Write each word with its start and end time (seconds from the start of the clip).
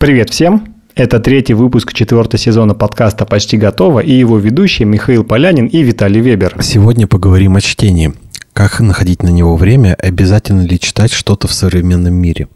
Привет 0.00 0.30
всем! 0.30 0.76
Это 0.94 1.20
третий 1.20 1.52
выпуск 1.52 1.92
четвертого 1.92 2.38
сезона 2.38 2.72
подкаста 2.72 3.26
«Почти 3.26 3.58
готово» 3.58 4.00
и 4.00 4.10
его 4.10 4.38
ведущие 4.38 4.86
Михаил 4.86 5.24
Полянин 5.24 5.66
и 5.66 5.82
Виталий 5.82 6.22
Вебер. 6.22 6.56
Сегодня 6.62 7.06
поговорим 7.06 7.56
о 7.56 7.60
чтении. 7.60 8.14
Как 8.54 8.80
находить 8.80 9.22
на 9.22 9.28
него 9.28 9.56
время? 9.56 9.94
Обязательно 9.98 10.62
ли 10.62 10.80
читать 10.80 11.12
что-то 11.12 11.48
в 11.48 11.52
современном 11.52 12.14
мире? 12.14 12.48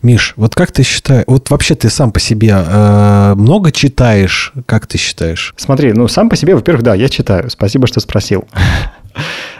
Миш, 0.00 0.32
вот 0.36 0.54
как 0.54 0.72
ты 0.72 0.82
считаешь, 0.82 1.24
вот 1.26 1.50
вообще 1.50 1.74
ты 1.74 1.90
сам 1.90 2.12
по 2.12 2.18
себе 2.18 2.54
э, 2.56 3.34
много 3.36 3.72
читаешь? 3.72 4.54
Как 4.64 4.86
ты 4.86 4.96
считаешь? 4.96 5.52
Смотри, 5.58 5.92
ну 5.92 6.08
сам 6.08 6.30
по 6.30 6.36
себе, 6.36 6.54
во-первых, 6.54 6.82
да, 6.82 6.94
я 6.94 7.10
читаю. 7.10 7.50
Спасибо, 7.50 7.88
что 7.88 8.00
спросил. 8.00 8.48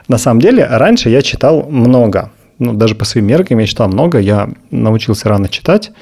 На 0.09 0.17
самом 0.17 0.41
деле, 0.41 0.67
раньше 0.67 1.11
я 1.11 1.21
читал 1.21 1.69
много. 1.69 2.31
Ну, 2.59 2.73
даже 2.73 2.95
по 2.95 3.05
своим 3.05 3.27
меркам 3.27 3.59
я 3.59 3.67
читал 3.67 3.89
много. 3.89 4.21
Я 4.21 4.49
научился 4.71 5.29
рано 5.29 5.51
читать. 5.51 5.93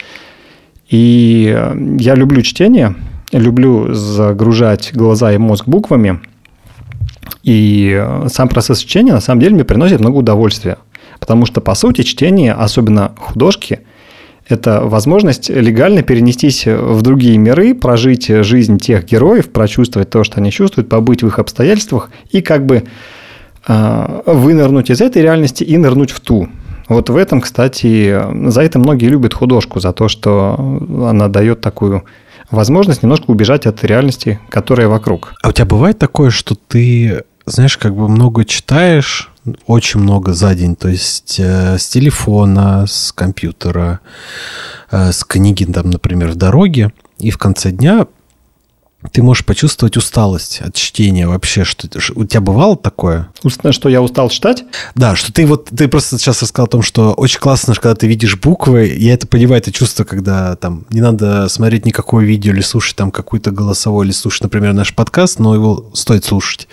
И 0.88 1.56
я 1.98 2.14
люблю 2.14 2.42
чтение, 2.42 2.94
люблю 3.32 3.92
загружать 3.92 4.92
глаза 4.94 5.32
и 5.32 5.38
мозг 5.38 5.66
буквами. 5.66 6.20
И 7.42 8.04
сам 8.28 8.48
процесс 8.48 8.80
чтения 8.80 9.12
на 9.12 9.20
самом 9.20 9.40
деле 9.40 9.54
мне 9.54 9.64
приносит 9.64 10.00
много 10.00 10.16
удовольствия. 10.16 10.78
Потому 11.20 11.46
что, 11.46 11.60
по 11.60 11.74
сути, 11.74 12.02
чтение, 12.02 12.52
особенно 12.52 13.12
художки, 13.18 13.80
это 14.48 14.80
возможность 14.80 15.50
легально 15.50 16.02
перенестись 16.02 16.66
в 16.66 17.02
другие 17.02 17.36
миры, 17.36 17.74
прожить 17.74 18.28
жизнь 18.28 18.78
тех 18.78 19.04
героев, 19.04 19.50
прочувствовать 19.50 20.08
то, 20.08 20.24
что 20.24 20.40
они 20.40 20.50
чувствуют, 20.50 20.88
побыть 20.88 21.22
в 21.22 21.26
их 21.26 21.38
обстоятельствах 21.38 22.10
и 22.30 22.40
как 22.40 22.64
бы 22.64 22.84
э, 23.66 24.20
вынырнуть 24.24 24.88
из 24.88 25.02
этой 25.02 25.20
реальности 25.20 25.64
и 25.64 25.76
нырнуть 25.76 26.12
в 26.12 26.20
ту. 26.20 26.48
Вот 26.88 27.10
в 27.10 27.16
этом, 27.16 27.40
кстати, 27.40 28.18
за 28.50 28.62
это 28.62 28.78
многие 28.78 29.06
любят 29.06 29.34
художку, 29.34 29.78
за 29.80 29.92
то, 29.92 30.08
что 30.08 30.56
она 30.58 31.28
дает 31.28 31.60
такую 31.60 32.04
возможность 32.50 33.02
немножко 33.02 33.30
убежать 33.30 33.66
от 33.66 33.84
реальности, 33.84 34.40
которая 34.48 34.88
вокруг. 34.88 35.34
А 35.42 35.48
у 35.48 35.52
тебя 35.52 35.66
бывает 35.66 35.98
такое, 35.98 36.30
что 36.30 36.54
ты, 36.54 37.24
знаешь, 37.44 37.76
как 37.76 37.94
бы 37.94 38.08
много 38.08 38.44
читаешь, 38.44 39.30
очень 39.66 40.00
много 40.00 40.32
за 40.32 40.54
день, 40.54 40.76
то 40.76 40.88
есть 40.88 41.36
э, 41.38 41.78
с 41.78 41.88
телефона, 41.88 42.84
с 42.86 43.12
компьютера, 43.12 44.00
э, 44.90 45.12
с 45.12 45.24
книги, 45.24 45.64
там, 45.64 45.90
например, 45.90 46.30
в 46.30 46.36
дороге, 46.36 46.92
и 47.18 47.30
в 47.30 47.38
конце 47.38 47.70
дня 47.70 48.06
ты 49.12 49.22
можешь 49.22 49.44
почувствовать 49.44 49.96
усталость 49.96 50.60
от 50.60 50.74
чтения 50.74 51.28
вообще. 51.28 51.64
Что, 51.64 51.88
у 52.16 52.24
тебя 52.24 52.40
бывало 52.40 52.76
такое? 52.76 53.28
Что 53.70 53.88
я 53.88 54.02
устал 54.02 54.28
читать? 54.28 54.64
Да, 54.96 55.14
что 55.14 55.32
ты 55.32 55.46
вот, 55.46 55.66
ты 55.66 55.86
просто 55.86 56.18
сейчас 56.18 56.42
рассказал 56.42 56.66
о 56.66 56.70
том, 56.70 56.82
что 56.82 57.12
очень 57.12 57.38
классно, 57.38 57.74
когда 57.74 57.94
ты 57.94 58.08
видишь 58.08 58.36
буквы, 58.36 58.92
я 58.98 59.14
это 59.14 59.28
понимаю, 59.28 59.60
это 59.60 59.70
чувство, 59.70 60.02
когда 60.02 60.56
там 60.56 60.84
не 60.90 61.00
надо 61.00 61.48
смотреть 61.48 61.86
никакое 61.86 62.24
видео 62.24 62.52
или 62.52 62.60
слушать 62.60 62.96
там 62.96 63.12
какой-то 63.12 63.52
голосовой, 63.52 64.06
или 64.06 64.12
слушать, 64.12 64.42
например, 64.42 64.72
наш 64.72 64.92
подкаст, 64.94 65.38
но 65.38 65.54
его 65.54 65.90
стоит 65.94 66.24
слушать. 66.24 66.66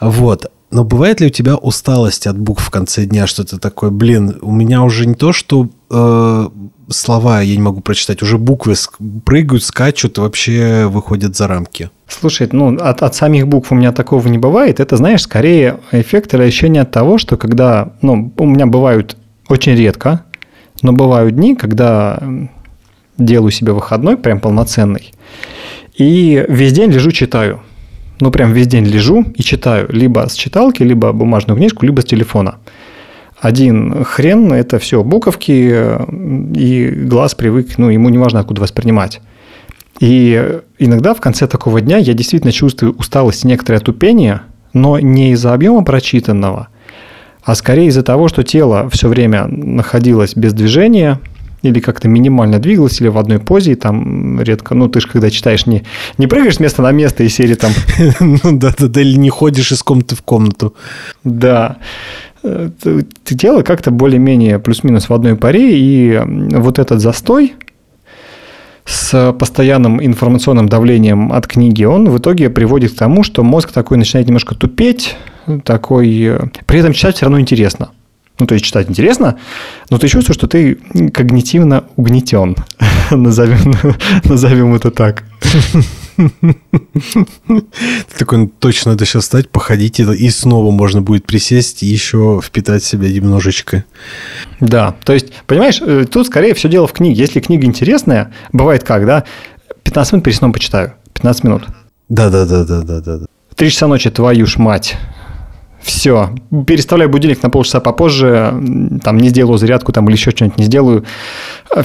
Вот. 0.00 0.50
Но 0.72 0.82
бывает 0.82 1.20
ли 1.20 1.28
у 1.28 1.30
тебя 1.30 1.54
усталость 1.54 2.26
от 2.26 2.36
букв 2.36 2.64
в 2.64 2.70
конце 2.70 3.04
дня, 3.04 3.28
что 3.28 3.44
то 3.44 3.58
такое, 3.58 3.90
блин, 3.90 4.36
у 4.42 4.50
меня 4.50 4.82
уже 4.82 5.06
не 5.06 5.14
то, 5.14 5.32
что 5.32 5.68
э, 5.90 6.48
слова 6.88 7.40
я 7.40 7.56
не 7.56 7.62
могу 7.62 7.80
прочитать, 7.80 8.22
уже 8.22 8.38
буквы 8.38 8.74
прыгают, 9.24 9.64
скачут 9.64 10.18
вообще 10.18 10.86
выходят 10.86 11.36
за 11.36 11.46
рамки. 11.46 11.90
Слушай, 12.08 12.48
ну 12.52 12.76
от, 12.76 13.02
от 13.02 13.14
самих 13.14 13.48
букв 13.48 13.72
у 13.72 13.74
меня 13.74 13.92
такого 13.92 14.26
не 14.28 14.38
бывает. 14.38 14.80
Это, 14.80 14.96
знаешь, 14.96 15.22
скорее 15.22 15.80
эффект 15.92 16.34
или 16.34 16.42
ощущение 16.42 16.82
от 16.82 16.90
того, 16.90 17.18
что 17.18 17.36
когда, 17.36 17.92
ну, 18.02 18.32
у 18.36 18.46
меня 18.46 18.66
бывают 18.66 19.16
очень 19.48 19.74
редко, 19.74 20.24
но 20.82 20.92
бывают 20.92 21.34
дни, 21.34 21.56
когда 21.56 22.22
делаю 23.18 23.50
себе 23.50 23.72
выходной, 23.72 24.16
прям 24.16 24.40
полноценный, 24.40 25.12
и 25.96 26.44
весь 26.48 26.72
день 26.72 26.90
лежу, 26.90 27.10
читаю. 27.10 27.62
Ну, 28.20 28.30
прям 28.30 28.52
весь 28.52 28.66
день 28.66 28.84
лежу 28.84 29.24
и 29.34 29.42
читаю. 29.42 29.88
Либо 29.90 30.26
с 30.28 30.34
читалки, 30.34 30.82
либо 30.82 31.12
бумажную 31.12 31.56
книжку, 31.56 31.84
либо 31.84 32.00
с 32.00 32.04
телефона 32.04 32.56
один 33.40 34.04
хрен, 34.04 34.52
это 34.52 34.78
все 34.78 35.02
буковки, 35.02 35.98
и 36.54 36.90
глаз 36.90 37.34
привык, 37.34 37.76
ну, 37.78 37.90
ему 37.90 38.08
не 38.08 38.18
важно, 38.18 38.40
откуда 38.40 38.62
воспринимать. 38.62 39.20
И 40.00 40.60
иногда 40.78 41.14
в 41.14 41.20
конце 41.20 41.46
такого 41.46 41.80
дня 41.80 41.98
я 41.98 42.14
действительно 42.14 42.52
чувствую 42.52 42.94
усталость 42.94 43.44
и 43.44 43.48
некоторое 43.48 43.80
тупение, 43.80 44.42
но 44.72 44.98
не 44.98 45.32
из-за 45.32 45.54
объема 45.54 45.84
прочитанного, 45.84 46.68
а 47.42 47.54
скорее 47.54 47.88
из-за 47.88 48.02
того, 48.02 48.28
что 48.28 48.42
тело 48.42 48.88
все 48.90 49.08
время 49.08 49.46
находилось 49.46 50.34
без 50.34 50.52
движения, 50.52 51.20
или 51.62 51.80
как-то 51.80 52.08
минимально 52.08 52.58
двигалось, 52.58 53.00
или 53.00 53.08
в 53.08 53.18
одной 53.18 53.38
позе, 53.38 53.72
и 53.72 53.74
там 53.74 54.40
редко, 54.40 54.74
ну, 54.74 54.88
ты 54.88 55.00
же 55.00 55.08
когда 55.08 55.30
читаешь, 55.30 55.66
не, 55.66 55.84
не 56.18 56.26
прыгаешь 56.26 56.56
с 56.56 56.60
места 56.60 56.82
на 56.82 56.92
место 56.92 57.24
и 57.24 57.28
серии 57.28 57.54
там... 57.54 57.72
Ну, 58.20 58.58
да-да-да, 58.58 59.00
или 59.00 59.16
не 59.16 59.30
ходишь 59.30 59.72
из 59.72 59.82
комнаты 59.82 60.14
в 60.14 60.22
комнату. 60.22 60.74
Да 61.24 61.78
тело 63.24 63.62
как-то 63.62 63.90
более-менее 63.90 64.58
плюс-минус 64.58 65.08
в 65.08 65.12
одной 65.14 65.36
паре, 65.36 65.78
и 65.78 66.20
вот 66.24 66.78
этот 66.78 67.00
застой 67.00 67.54
с 68.84 69.32
постоянным 69.32 70.04
информационным 70.04 70.68
давлением 70.68 71.32
от 71.32 71.46
книги, 71.46 71.84
он 71.84 72.08
в 72.08 72.18
итоге 72.18 72.50
приводит 72.50 72.92
к 72.92 72.96
тому, 72.96 73.24
что 73.24 73.42
мозг 73.42 73.72
такой 73.72 73.98
начинает 73.98 74.28
немножко 74.28 74.54
тупеть, 74.54 75.16
такой... 75.64 76.32
При 76.66 76.78
этом 76.78 76.92
читать 76.92 77.16
все 77.16 77.26
равно 77.26 77.40
интересно. 77.40 77.90
Ну, 78.38 78.46
то 78.46 78.54
есть 78.54 78.66
читать 78.66 78.90
интересно, 78.90 79.38
но 79.90 79.98
ты 79.98 80.08
чувствуешь, 80.08 80.36
что 80.36 80.46
ты 80.46 80.74
когнитивно 81.12 81.84
угнетен. 81.96 82.56
назовем, 83.10 83.74
назовем 84.24 84.74
это 84.74 84.90
так. 84.90 85.24
Такой, 88.18 88.38
«Ну, 88.38 88.52
точно 88.58 88.92
надо 88.92 89.04
сейчас 89.04 89.24
встать, 89.24 89.50
походить, 89.50 90.00
и 90.00 90.30
снова 90.30 90.70
можно 90.70 91.02
будет 91.02 91.26
присесть 91.26 91.82
и 91.82 91.86
еще 91.86 92.40
впитать 92.42 92.84
себя 92.84 93.08
немножечко. 93.08 93.84
Да, 94.60 94.94
то 95.04 95.12
есть, 95.12 95.32
понимаешь, 95.46 95.80
э, 95.80 96.06
тут 96.10 96.26
скорее 96.26 96.54
все 96.54 96.68
дело 96.68 96.86
в 96.86 96.92
книге. 96.92 97.20
Если 97.20 97.40
книга 97.40 97.66
интересная, 97.66 98.32
бывает 98.52 98.84
как, 98.84 99.06
да, 99.06 99.24
15 99.84 100.12
минут 100.14 100.24
перед 100.24 100.36
сном 100.36 100.52
почитаю, 100.52 100.94
15 101.14 101.44
минут. 101.44 101.66
Да-да-да-да-да-да. 102.08 103.26
Три 103.54 103.70
часа 103.70 103.86
ночи, 103.86 104.10
твою 104.10 104.46
ж 104.46 104.56
мать 104.56 104.96
все, 105.80 106.30
переставляю 106.66 107.10
будильник 107.10 107.42
на 107.42 107.50
полчаса 107.50 107.80
попозже, 107.80 108.54
там 109.02 109.18
не 109.18 109.28
сделаю 109.28 109.58
зарядку 109.58 109.92
там, 109.92 110.06
или 110.06 110.16
еще 110.16 110.30
что-нибудь 110.30 110.58
не 110.58 110.64
сделаю, 110.64 111.04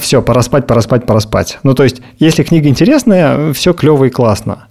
все, 0.00 0.22
пора 0.22 0.42
спать, 0.42 0.66
пора 0.66 0.80
спать, 0.80 1.06
пора 1.06 1.20
спать. 1.20 1.58
Ну, 1.62 1.74
то 1.74 1.84
есть, 1.84 2.02
если 2.18 2.42
книга 2.42 2.68
интересная, 2.68 3.52
все 3.52 3.72
клево 3.72 4.04
и 4.04 4.10
классно. 4.10 4.66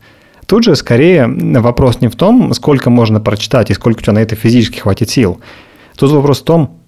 Тут 0.46 0.64
же 0.66 0.76
скорее 0.76 1.28
вопрос 1.28 2.02
не 2.02 2.08
в 2.08 2.16
том, 2.16 2.54
сколько 2.54 2.90
можно 2.90 3.20
прочитать 3.20 3.70
и 3.72 3.74
сколько 3.74 4.00
у 4.00 4.02
тебя 4.02 4.14
на 4.14 4.20
это 4.20 4.36
физически 4.36 4.80
хватит 4.80 5.10
сил. 5.10 5.40
Тут 5.96 6.12
вопрос 6.12 6.42
в 6.42 6.46
том, 6.46 6.80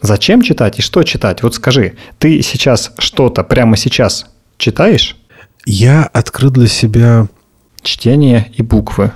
зачем 0.00 0.42
читать 0.42 0.78
и 0.78 0.82
что 0.82 1.02
читать. 1.02 1.42
Вот 1.42 1.54
скажи, 1.54 1.94
ты 2.18 2.42
сейчас 2.42 2.92
что-то 2.98 3.42
прямо 3.42 3.76
сейчас 3.76 4.26
читаешь? 4.56 5.16
Я 5.66 6.04
открыл 6.04 6.50
для 6.50 6.68
себя... 6.68 7.26
Чтение 7.80 8.50
и 8.56 8.62
буквы. 8.62 9.12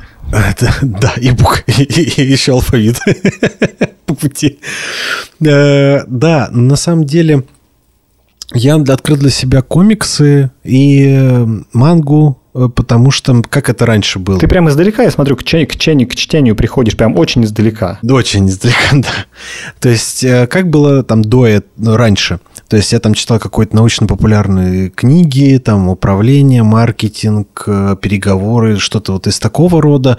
Да, 0.83 1.13
и 1.21 1.31
бук, 1.31 1.65
и, 1.67 2.23
еще 2.23 2.53
алфавит 2.53 2.99
по 4.07 4.15
пути. 4.15 4.59
Э, 5.45 6.05
да, 6.07 6.49
на 6.51 6.77
самом 6.77 7.05
деле 7.05 7.45
я 8.55 8.77
открыл 8.77 9.19
для 9.19 9.31
себя 9.31 9.63
комиксы 9.63 10.51
и 10.65 11.05
э, 11.07 11.47
мангу, 11.73 12.41
э, 12.55 12.69
потому 12.75 13.11
что 13.11 13.43
как 13.43 13.69
это 13.69 13.85
раньше 13.85 14.19
было. 14.19 14.39
Ты 14.39 14.49
прям 14.49 14.69
издалека, 14.69 15.03
я 15.03 15.11
смотрю, 15.11 15.37
к 15.37 15.45
чтению, 15.45 15.69
к 15.69 15.77
чтению, 15.77 16.09
к 16.09 16.15
чтению 16.15 16.57
приходишь 16.57 16.97
прям 16.97 17.19
очень 17.19 17.45
издалека. 17.45 17.99
Очень 18.03 18.49
издалека, 18.49 18.89
да. 18.93 19.27
То 19.81 19.91
есть, 19.91 20.25
как 20.49 20.71
было 20.71 21.03
там 21.03 21.23
до, 21.23 21.63
ну, 21.77 21.97
раньше– 21.97 22.41
то 22.73 22.79
есть 22.79 22.91
я 22.91 23.01
там 23.01 23.13
читал 23.13 23.39
какие-то 23.39 23.77
научно-популярные 23.77 24.89
книги, 24.89 25.61
там 25.63 25.91
управление, 25.91 26.63
маркетинг, 26.63 27.65
э, 27.67 27.97
переговоры, 28.01 28.79
что-то 28.79 29.13
вот 29.13 29.27
из 29.27 29.39
такого 29.39 29.83
рода. 29.83 30.17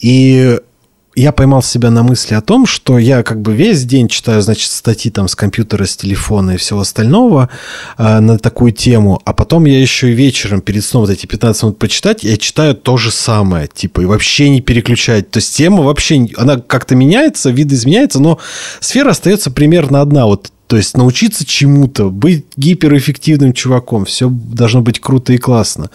И 0.00 0.58
я 1.14 1.32
поймал 1.32 1.62
себя 1.62 1.90
на 1.90 2.02
мысли 2.02 2.34
о 2.34 2.40
том, 2.40 2.64
что 2.64 2.98
я 2.98 3.22
как 3.22 3.42
бы 3.42 3.52
весь 3.52 3.84
день 3.84 4.08
читаю, 4.08 4.40
значит, 4.40 4.70
статьи 4.70 5.10
там 5.10 5.28
с 5.28 5.34
компьютера, 5.34 5.84
с 5.84 5.98
телефона 5.98 6.52
и 6.52 6.56
всего 6.56 6.80
остального 6.80 7.50
э, 7.98 8.20
на 8.20 8.38
такую 8.38 8.72
тему, 8.72 9.20
а 9.26 9.34
потом 9.34 9.66
я 9.66 9.78
еще 9.78 10.10
и 10.10 10.14
вечером 10.14 10.62
перед 10.62 10.82
сном 10.82 11.02
вот 11.02 11.10
эти 11.10 11.26
15 11.26 11.62
минут 11.62 11.78
почитать, 11.78 12.24
я 12.24 12.38
читаю 12.38 12.74
то 12.74 12.96
же 12.96 13.10
самое, 13.10 13.66
типа, 13.66 14.00
и 14.00 14.06
вообще 14.06 14.48
не 14.48 14.62
переключать. 14.62 15.30
То 15.30 15.40
есть 15.40 15.54
тема 15.54 15.82
вообще, 15.82 16.26
она 16.38 16.56
как-то 16.56 16.94
меняется, 16.94 17.50
вид 17.50 17.70
изменяется, 17.70 18.18
но 18.18 18.38
сфера 18.80 19.10
остается 19.10 19.50
примерно 19.50 20.00
одна. 20.00 20.24
Вот 20.24 20.52
То 20.66 20.76
есть 20.76 20.96
научиться 20.96 21.46
чему-то, 21.46 22.10
быть 22.10 22.44
гиперэффективным 22.56 23.52
чуваком, 23.52 24.04
все 24.04 24.28
должно 24.28 24.80
быть 24.82 25.00
круто 25.00 25.32
и 25.32 25.38
классно. 25.38 25.90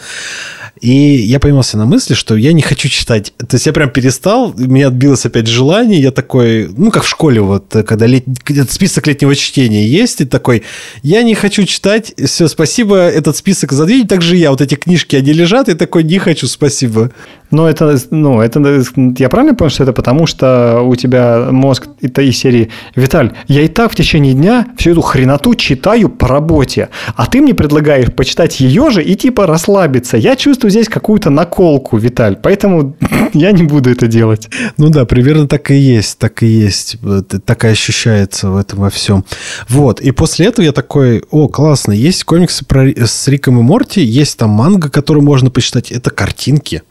И 0.79 0.89
я 0.89 1.39
поймался 1.39 1.77
на 1.77 1.85
мысли, 1.85 2.13
что 2.13 2.35
я 2.35 2.53
не 2.53 2.61
хочу 2.61 2.87
читать. 2.87 3.33
То 3.37 3.55
есть 3.55 3.65
я 3.65 3.73
прям 3.73 3.89
перестал, 3.89 4.53
меня 4.53 4.87
отбилось 4.87 5.25
опять 5.25 5.47
желание, 5.47 5.99
я 5.99 6.11
такой, 6.11 6.69
ну 6.75 6.89
как 6.89 7.03
в 7.03 7.09
школе 7.09 7.41
вот, 7.41 7.75
когда 7.85 8.07
лет... 8.07 8.23
список 8.69 9.07
летнего 9.07 9.35
чтения 9.35 9.85
есть, 9.85 10.21
и 10.21 10.25
такой, 10.25 10.63
я 11.03 11.21
не 11.23 11.35
хочу 11.35 11.65
читать, 11.65 12.13
все, 12.25 12.47
спасибо, 12.47 12.95
этот 12.95 13.35
список 13.35 13.73
задвинь, 13.73 14.07
так 14.07 14.21
же 14.21 14.37
я, 14.37 14.51
вот 14.51 14.61
эти 14.61 14.75
книжки, 14.75 15.15
они 15.15 15.33
лежат, 15.33 15.69
и 15.69 15.73
такой, 15.73 16.03
не 16.03 16.17
хочу, 16.17 16.47
спасибо. 16.47 17.11
Ну, 17.51 17.65
это, 17.65 17.99
ну, 18.11 18.39
это, 18.39 18.83
я 19.17 19.27
правильно 19.27 19.53
понял, 19.53 19.69
что 19.69 19.83
это 19.83 19.91
потому, 19.91 20.25
что 20.25 20.81
у 20.81 20.95
тебя 20.95 21.49
мозг 21.51 21.89
это 22.01 22.21
из 22.21 22.37
серии 22.37 22.69
«Виталь, 22.95 23.33
я 23.47 23.61
и 23.61 23.67
так 23.67 23.91
в 23.91 23.95
течение 23.95 24.33
дня 24.33 24.60
всю 24.77 24.91
эту 24.91 25.01
хреноту 25.01 25.55
читаю 25.55 26.09
по 26.09 26.27
работе, 26.27 26.89
а 27.15 27.27
ты 27.27 27.41
мне 27.41 27.53
предлагаешь 27.53 28.11
почитать 28.11 28.59
ее 28.59 28.89
же 28.91 29.03
и 29.03 29.15
типа 29.15 29.47
расслабиться. 29.47 30.17
Я 30.17 30.35
чувствую 30.35 30.71
здесь 30.71 30.89
какую-то 30.89 31.29
наколку, 31.29 31.97
Виталь, 31.97 32.37
поэтому 32.41 32.95
я 33.33 33.51
не 33.51 33.63
буду 33.63 33.91
это 33.91 34.07
делать». 34.07 34.49
Ну 34.77 34.89
да, 34.89 35.05
примерно 35.05 35.47
так 35.47 35.71
и 35.71 35.75
есть, 35.75 36.17
так 36.17 36.43
и 36.43 36.47
есть. 36.47 36.97
Так 37.45 37.65
и 37.65 37.67
ощущается 37.67 38.49
в 38.49 38.57
этом 38.57 38.79
во 38.79 38.89
всем. 38.89 39.25
Вот, 39.69 40.01
и 40.01 40.11
после 40.11 40.47
этого 40.47 40.65
я 40.65 40.71
такой, 40.71 41.23
о, 41.31 41.47
классно, 41.47 41.91
есть 41.91 42.23
комиксы 42.23 42.65
про, 42.65 42.87
с 42.87 43.27
Риком 43.27 43.59
и 43.59 43.63
Морти, 43.63 44.01
есть 44.01 44.37
там 44.37 44.49
манга, 44.51 44.89
который 44.89 45.21
можно 45.21 45.49
почитать, 45.49 45.91
это 45.91 46.09
картинки 46.09 46.83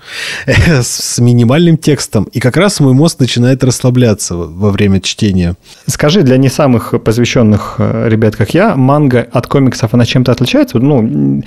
с 0.46 1.18
минимальным 1.18 1.76
текстом. 1.76 2.24
И 2.32 2.40
как 2.40 2.56
раз 2.56 2.80
мой 2.80 2.92
мозг 2.92 3.20
начинает 3.20 3.64
расслабляться 3.64 4.34
во 4.34 4.70
время 4.70 5.00
чтения. 5.00 5.56
Скажи, 5.86 6.22
для 6.22 6.36
не 6.36 6.48
самых 6.48 6.94
посвященных 7.02 7.59
э, 7.78 8.08
ребят, 8.08 8.36
как 8.36 8.54
я, 8.54 8.76
манга 8.76 9.26
от 9.32 9.46
комиксов, 9.46 9.94
она 9.94 10.04
чем-то 10.04 10.32
отличается? 10.32 10.78
Ну, 10.78 11.42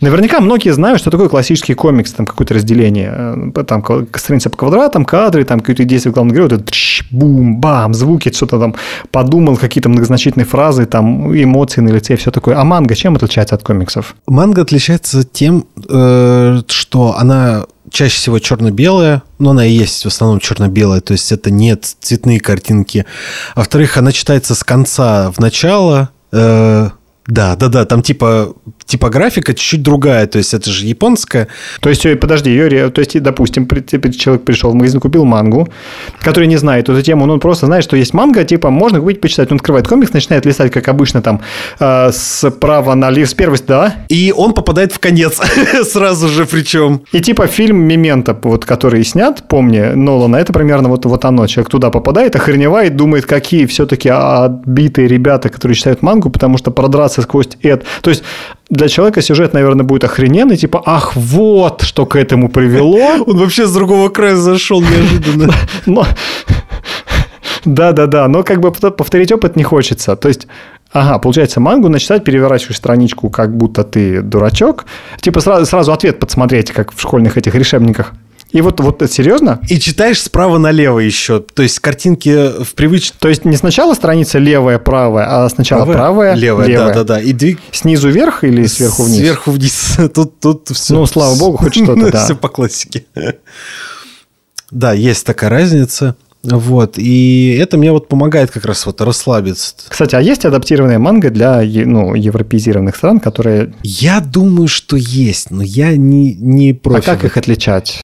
наверняка 0.00 0.40
многие 0.40 0.72
знают, 0.72 1.00
что 1.00 1.10
такое 1.10 1.28
классический 1.28 1.74
комикс, 1.74 2.12
там 2.12 2.26
какое-то 2.26 2.54
разделение, 2.54 3.52
э, 3.54 3.64
там 3.64 3.84
страница 4.14 4.50
по 4.50 4.56
квадратам, 4.56 5.04
кадры, 5.04 5.44
там 5.44 5.60
какие-то 5.60 5.84
действия 5.84 6.12
главного 6.12 6.34
героя, 6.34 6.50
вот 6.50 6.72
бум, 7.10 7.60
бам, 7.60 7.94
звуки, 7.94 8.32
что-то 8.32 8.58
там 8.58 8.74
подумал, 9.10 9.56
какие-то 9.56 9.88
многозначительные 9.88 10.46
фразы, 10.46 10.86
там 10.86 11.32
эмоции 11.32 11.80
на 11.80 11.90
лице, 11.90 12.16
все 12.16 12.30
такое. 12.30 12.58
А 12.58 12.64
манга 12.64 12.94
чем 12.94 13.16
отличается 13.16 13.54
от 13.54 13.62
комиксов? 13.62 14.14
Манга 14.26 14.62
отличается 14.62 15.24
тем, 15.24 15.64
э, 15.88 16.60
что 16.68 17.16
она 17.18 17.64
чаще 17.90 18.16
всего 18.16 18.38
черно-белая, 18.38 19.22
но 19.38 19.50
она 19.50 19.66
и 19.66 19.72
есть 19.72 20.04
в 20.04 20.06
основном 20.08 20.40
черно-белая, 20.40 21.00
то 21.00 21.12
есть 21.12 21.32
это 21.32 21.50
не 21.50 21.76
цветные 21.76 22.40
картинки. 22.40 23.06
А 23.54 23.60
во-вторых, 23.60 23.96
она 23.96 24.12
читается 24.12 24.54
с 24.54 24.64
конца 24.64 25.30
в 25.32 25.38
начало, 25.38 26.10
э, 26.32 26.90
да, 27.26 27.56
да, 27.56 27.68
да, 27.68 27.84
там 27.84 28.02
типа 28.02 28.54
типографика 28.88 29.54
чуть-чуть 29.54 29.82
другая, 29.82 30.26
то 30.26 30.38
есть 30.38 30.54
это 30.54 30.70
же 30.70 30.86
японская. 30.86 31.48
То 31.80 31.90
есть, 31.90 32.06
подожди, 32.18 32.50
ее, 32.50 32.90
то 32.90 33.00
есть, 33.00 33.20
допустим, 33.22 33.68
человек 33.68 34.44
пришел 34.44 34.70
в 34.70 34.74
магазин, 34.74 34.98
купил 35.00 35.24
мангу, 35.24 35.68
который 36.20 36.46
не 36.46 36.56
знает 36.56 36.88
эту 36.88 37.02
тему, 37.02 37.30
он 37.30 37.40
просто 37.40 37.66
знает, 37.66 37.84
что 37.84 37.96
есть 37.96 38.14
манга, 38.14 38.44
типа, 38.44 38.70
можно 38.70 39.00
купить, 39.00 39.20
почитать. 39.20 39.52
Он 39.52 39.58
открывает 39.58 39.86
комикс, 39.86 40.12
начинает 40.12 40.46
листать, 40.46 40.72
как 40.72 40.88
обычно, 40.88 41.22
там, 41.22 41.40
э, 41.78 42.10
справа 42.12 42.94
налево, 42.94 43.26
с 43.26 43.34
первой, 43.34 43.58
да? 43.66 43.94
И 44.08 44.32
он 44.34 44.54
попадает 44.54 44.92
в 44.92 44.98
конец 44.98 45.40
сразу 45.84 46.28
же 46.28 46.46
причем. 46.46 47.02
И 47.12 47.20
типа 47.20 47.46
фильм 47.46 47.76
«Мементо», 47.76 48.38
вот, 48.42 48.64
который 48.64 49.04
снят, 49.04 49.42
помни, 49.48 49.80
Нолана, 49.94 50.36
это 50.36 50.52
примерно 50.52 50.88
вот, 50.88 51.04
вот 51.04 51.24
оно. 51.24 51.46
Человек 51.46 51.70
туда 51.70 51.90
попадает, 51.90 52.36
охреневает, 52.36 52.96
думает, 52.96 53.26
какие 53.26 53.66
все-таки 53.66 54.08
отбитые 54.08 55.08
ребята, 55.08 55.48
которые 55.48 55.76
читают 55.76 56.02
мангу, 56.02 56.30
потому 56.30 56.56
что 56.58 56.70
продраться 56.70 57.22
сквозь 57.22 57.48
это. 57.62 57.84
То 58.02 58.10
есть 58.10 58.22
для 58.70 58.88
человека 58.88 59.22
сюжет, 59.22 59.54
наверное, 59.54 59.84
будет 59.84 60.04
охрененный, 60.04 60.56
типа, 60.56 60.82
ах, 60.84 61.16
вот, 61.16 61.82
что 61.82 62.06
к 62.06 62.16
этому 62.16 62.48
привело. 62.48 62.98
Он 63.26 63.38
вообще 63.38 63.66
с 63.66 63.72
другого 63.72 64.08
края 64.10 64.36
зашел 64.36 64.80
неожиданно. 64.80 65.54
Но... 65.86 66.06
Да-да-да, 67.64 68.28
но 68.28 68.44
как 68.44 68.60
бы 68.60 68.70
повторить 68.70 69.32
опыт 69.32 69.56
не 69.56 69.64
хочется. 69.64 70.16
То 70.16 70.28
есть, 70.28 70.46
Ага, 70.92 71.18
получается, 71.18 71.60
мангу 71.60 71.88
начитать, 71.88 72.24
переворачиваешь 72.24 72.76
страничку, 72.78 73.28
как 73.28 73.54
будто 73.54 73.84
ты 73.84 74.22
дурачок. 74.22 74.86
Типа 75.20 75.40
сразу, 75.40 75.66
сразу 75.66 75.92
ответ 75.92 76.18
подсмотреть, 76.18 76.70
как 76.70 76.92
в 76.94 77.00
школьных 77.00 77.36
этих 77.36 77.54
решебниках. 77.54 78.14
И 78.50 78.60
вот, 78.62 78.80
вот 78.80 79.02
это 79.02 79.12
серьезно? 79.12 79.60
И 79.68 79.78
читаешь 79.78 80.22
справа 80.22 80.58
налево 80.58 81.00
еще. 81.00 81.40
То 81.40 81.62
есть 81.62 81.80
картинки 81.80 82.62
в 82.62 82.74
привычном... 82.74 83.18
То 83.18 83.28
есть 83.28 83.44
не 83.44 83.56
сначала 83.56 83.94
страница 83.94 84.38
левая, 84.38 84.78
правая, 84.78 85.26
а 85.28 85.48
сначала 85.50 85.84
правая, 85.84 85.96
правая 85.96 86.34
левая. 86.34 86.66
левая. 86.66 86.88
Да, 86.88 86.94
да, 86.94 87.04
да. 87.04 87.20
И 87.20 87.32
двиг... 87.32 87.60
Снизу 87.72 88.08
вверх 88.08 88.44
или 88.44 88.66
сверху 88.66 89.02
вниз? 89.02 89.18
Сверху 89.18 89.50
вниз. 89.50 89.98
Тут, 90.14 90.40
тут 90.40 90.68
все... 90.68 90.94
Ну, 90.94 91.06
слава 91.06 91.38
богу, 91.38 91.58
хоть 91.58 91.74
что-то, 91.74 92.10
да. 92.12 92.24
Все 92.24 92.34
по 92.34 92.48
классике. 92.48 93.04
Да, 94.70 94.92
есть 94.92 95.26
такая 95.26 95.50
разница. 95.50 96.16
Вот, 96.42 96.98
и 96.98 97.58
это 97.60 97.76
мне 97.76 97.90
вот 97.90 98.08
помогает 98.08 98.50
как 98.50 98.64
раз 98.64 98.86
вот 98.86 99.00
расслабиться. 99.00 99.74
Кстати, 99.88 100.14
а 100.14 100.20
есть 100.20 100.44
адаптированная 100.44 100.98
манга 100.98 101.30
для 101.30 101.62
ну, 101.62 102.14
европеизированных 102.14 102.96
стран, 102.96 103.18
которые... 103.18 103.74
Я 103.82 104.20
думаю, 104.20 104.68
что 104.68 104.96
есть, 104.96 105.50
но 105.50 105.62
я 105.62 105.96
не, 105.96 106.34
не 106.34 106.72
против. 106.72 107.08
А 107.08 107.12
как 107.12 107.24
их 107.24 107.36
отличать? 107.36 108.00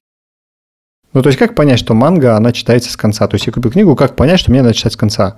Ну, 1.15 1.21
то 1.21 1.29
есть, 1.29 1.39
как 1.39 1.55
понять, 1.55 1.79
что 1.79 1.93
манга, 1.93 2.35
она 2.35 2.51
читается 2.51 2.91
с 2.91 2.97
конца? 2.97 3.25
То 3.27 3.35
есть, 3.35 3.47
я 3.47 3.53
купил 3.53 3.71
книгу, 3.71 3.95
как 3.95 4.17
понять, 4.17 4.37
что 4.37 4.51
мне 4.51 4.61
надо 4.61 4.75
читать 4.75 4.93
с 4.93 4.97
конца? 4.97 5.37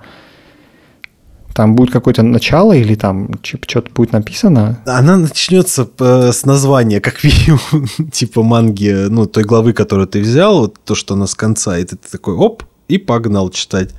Там 1.54 1.76
будет 1.76 1.92
какое-то 1.92 2.24
начало 2.24 2.72
или 2.72 2.96
там 2.96 3.30
что-то 3.42 3.88
будет 3.92 4.12
написано? 4.12 4.82
Она 4.86 5.16
начнется 5.16 5.88
э, 6.00 6.32
с 6.32 6.44
названия, 6.44 7.00
как 7.00 7.22
минимум, 7.22 7.86
типа 8.10 8.42
манги, 8.42 9.06
ну, 9.08 9.26
той 9.26 9.44
главы, 9.44 9.72
которую 9.72 10.08
ты 10.08 10.20
взял, 10.20 10.58
вот 10.58 10.78
то, 10.84 10.96
что 10.96 11.14
она 11.14 11.28
с 11.28 11.36
конца, 11.36 11.78
и 11.78 11.84
ты 11.84 11.96
такой, 11.96 12.34
оп, 12.34 12.64
и 12.88 12.98
погнал 12.98 13.48
читать. 13.50 13.94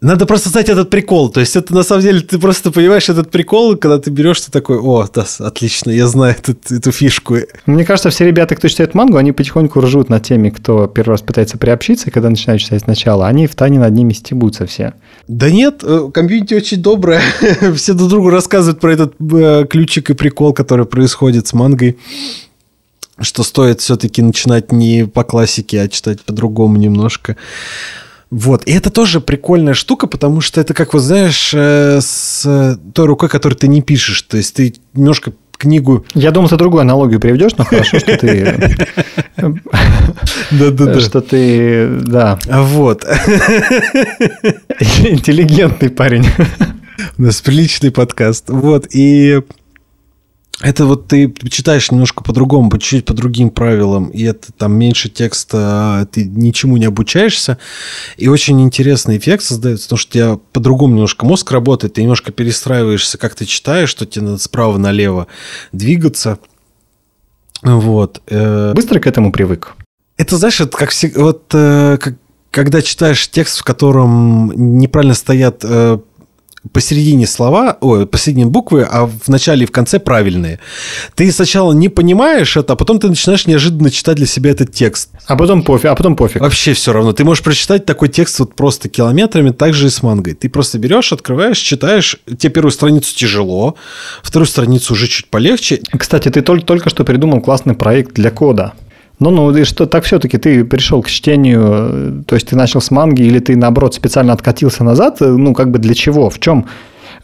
Надо 0.00 0.26
просто 0.26 0.48
знать 0.48 0.68
этот 0.68 0.90
прикол. 0.90 1.28
То 1.28 1.40
есть, 1.40 1.56
это 1.56 1.74
на 1.74 1.82
самом 1.82 2.02
деле 2.02 2.20
ты 2.20 2.38
просто 2.38 2.70
понимаешь 2.70 3.08
этот 3.08 3.30
прикол, 3.30 3.76
когда 3.76 3.98
ты 3.98 4.10
берешь, 4.10 4.40
ты 4.40 4.52
такой, 4.52 4.78
о, 4.78 5.08
да, 5.12 5.26
отлично, 5.40 5.90
я 5.90 6.06
знаю 6.06 6.36
эту, 6.38 6.56
эту 6.72 6.92
фишку. 6.92 7.36
Мне 7.66 7.84
кажется, 7.84 8.10
все 8.10 8.24
ребята, 8.24 8.54
кто 8.54 8.68
читает 8.68 8.94
мангу, 8.94 9.16
они 9.16 9.32
потихоньку 9.32 9.80
ржут 9.80 10.08
над 10.08 10.22
теми, 10.22 10.50
кто 10.50 10.86
первый 10.86 11.12
раз 11.12 11.22
пытается 11.22 11.58
приобщиться, 11.58 12.12
когда 12.12 12.30
начинают 12.30 12.62
читать 12.62 12.82
сначала, 12.82 13.26
они 13.26 13.48
в 13.48 13.56
тайне 13.56 13.80
над 13.80 13.92
ними 13.92 14.12
стебутся 14.12 14.66
все. 14.66 14.94
Да 15.26 15.50
нет, 15.50 15.82
э, 15.82 16.10
комьюнити 16.14 16.54
очень 16.54 16.80
доброе. 16.80 17.20
все 17.74 17.94
друг 17.94 18.08
другу 18.08 18.30
рассказывают 18.30 18.78
про 18.78 18.92
этот 18.92 19.14
э, 19.20 19.66
ключик 19.68 20.10
и 20.10 20.14
прикол, 20.14 20.52
который 20.52 20.86
происходит 20.86 21.48
с 21.48 21.52
мангой 21.52 21.98
что 23.20 23.42
стоит 23.42 23.80
все-таки 23.80 24.22
начинать 24.22 24.70
не 24.70 25.04
по 25.04 25.24
классике, 25.24 25.80
а 25.80 25.88
читать 25.88 26.20
по-другому 26.20 26.76
немножко. 26.76 27.36
Вот. 28.30 28.64
И 28.66 28.72
это 28.72 28.90
тоже 28.90 29.20
прикольная 29.20 29.74
штука, 29.74 30.06
потому 30.06 30.40
что 30.40 30.60
это, 30.60 30.74
как 30.74 30.92
вот 30.92 31.00
знаешь, 31.00 31.52
э, 31.54 32.00
с 32.00 32.78
той 32.94 33.06
рукой, 33.06 33.28
которой 33.28 33.54
ты 33.54 33.68
не 33.68 33.80
пишешь. 33.80 34.22
То 34.22 34.36
есть 34.36 34.54
ты 34.54 34.74
немножко 34.92 35.32
книгу... 35.56 36.04
Я 36.14 36.30
думал, 36.30 36.48
ты 36.48 36.56
другую 36.56 36.82
аналогию 36.82 37.20
приведешь, 37.20 37.52
но 37.56 37.64
хорошо, 37.64 37.98
что 37.98 38.16
ты... 38.16 38.76
Да-да-да. 40.50 41.00
Что 41.00 41.20
ты... 41.20 41.88
Да. 42.02 42.38
Вот. 42.46 43.04
Интеллигентный 45.04 45.90
парень. 45.90 46.26
У 47.16 47.22
нас 47.22 47.40
приличный 47.40 47.90
подкаст. 47.90 48.44
Вот. 48.48 48.86
И 48.92 49.40
это 50.60 50.86
вот 50.86 51.06
ты 51.06 51.32
читаешь 51.50 51.90
немножко 51.90 52.24
по-другому, 52.24 52.70
чуть-чуть 52.72 53.04
по 53.04 53.14
другим 53.14 53.50
правилам, 53.50 54.08
и 54.08 54.24
это 54.24 54.52
там 54.52 54.72
меньше 54.72 55.08
текста, 55.08 55.58
а 55.60 56.06
ты 56.06 56.24
ничему 56.24 56.76
не 56.76 56.86
обучаешься, 56.86 57.58
и 58.16 58.26
очень 58.26 58.60
интересный 58.60 59.18
эффект 59.18 59.44
создается, 59.44 59.84
потому 59.86 59.98
что 59.98 60.08
у 60.08 60.12
тебя 60.12 60.40
по-другому 60.52 60.94
немножко 60.94 61.24
мозг 61.26 61.52
работает, 61.52 61.94
ты 61.94 62.02
немножко 62.02 62.32
перестраиваешься, 62.32 63.18
как 63.18 63.36
ты 63.36 63.44
читаешь, 63.44 63.88
что 63.88 64.04
тебе 64.04 64.24
надо 64.24 64.38
справа 64.38 64.78
налево 64.78 65.28
двигаться. 65.72 66.38
Вот. 67.62 68.22
Э. 68.26 68.72
Быстро 68.74 68.98
к 69.00 69.06
этому 69.06 69.32
привык? 69.32 69.74
Это, 70.16 70.36
знаешь, 70.36 70.60
это 70.60 70.76
как, 70.76 70.92
вот, 71.16 71.44
э, 71.54 71.98
как 72.00 72.14
когда 72.50 72.82
читаешь 72.82 73.28
текст, 73.28 73.58
в 73.58 73.62
котором 73.64 74.78
неправильно 74.78 75.14
стоят 75.14 75.60
э, 75.64 75.98
посередине 76.72 77.26
слова, 77.26 77.78
ой, 77.80 78.06
посередине 78.06 78.46
буквы, 78.46 78.82
а 78.82 79.06
в 79.06 79.28
начале 79.28 79.64
и 79.64 79.66
в 79.66 79.72
конце 79.72 79.98
правильные. 79.98 80.58
Ты 81.14 81.30
сначала 81.32 81.72
не 81.72 81.88
понимаешь 81.88 82.56
это, 82.56 82.72
а 82.72 82.76
потом 82.76 82.98
ты 82.98 83.08
начинаешь 83.08 83.46
неожиданно 83.46 83.90
читать 83.90 84.16
для 84.16 84.26
себя 84.26 84.50
этот 84.50 84.72
текст. 84.72 85.10
А 85.26 85.36
потом 85.36 85.62
пофиг, 85.62 85.86
а 85.90 85.94
потом 85.94 86.16
пофиг. 86.16 86.42
Вообще 86.42 86.72
все 86.72 86.92
равно. 86.92 87.12
Ты 87.12 87.24
можешь 87.24 87.44
прочитать 87.44 87.84
такой 87.84 88.08
текст 88.08 88.38
вот 88.40 88.54
просто 88.54 88.88
километрами, 88.88 89.50
так 89.50 89.74
же 89.74 89.86
и 89.86 89.90
с 89.90 90.02
мангой. 90.02 90.34
Ты 90.34 90.48
просто 90.48 90.78
берешь, 90.78 91.12
открываешь, 91.12 91.58
читаешь. 91.58 92.18
Тебе 92.26 92.52
первую 92.52 92.72
страницу 92.72 93.14
тяжело, 93.14 93.76
вторую 94.22 94.46
страницу 94.46 94.94
уже 94.94 95.06
чуть 95.06 95.28
полегче. 95.28 95.80
Кстати, 95.96 96.28
ты 96.28 96.42
только, 96.42 96.64
только 96.64 96.90
что 96.90 97.04
придумал 97.04 97.40
классный 97.40 97.74
проект 97.74 98.14
для 98.14 98.30
кода. 98.30 98.74
Ну, 99.20 99.30
ну, 99.30 99.56
и 99.56 99.64
что 99.64 99.86
так 99.86 100.04
все-таки 100.04 100.38
ты 100.38 100.64
пришел 100.64 101.02
к 101.02 101.08
чтению, 101.08 102.24
то 102.26 102.36
есть 102.36 102.48
ты 102.48 102.56
начал 102.56 102.80
с 102.80 102.90
манги, 102.90 103.22
или 103.22 103.40
ты, 103.40 103.56
наоборот, 103.56 103.94
специально 103.94 104.32
откатился 104.32 104.84
назад, 104.84 105.16
ну, 105.20 105.54
как 105.54 105.70
бы 105.70 105.78
для 105.78 105.94
чего, 105.94 106.30
в 106.30 106.38
чем 106.38 106.66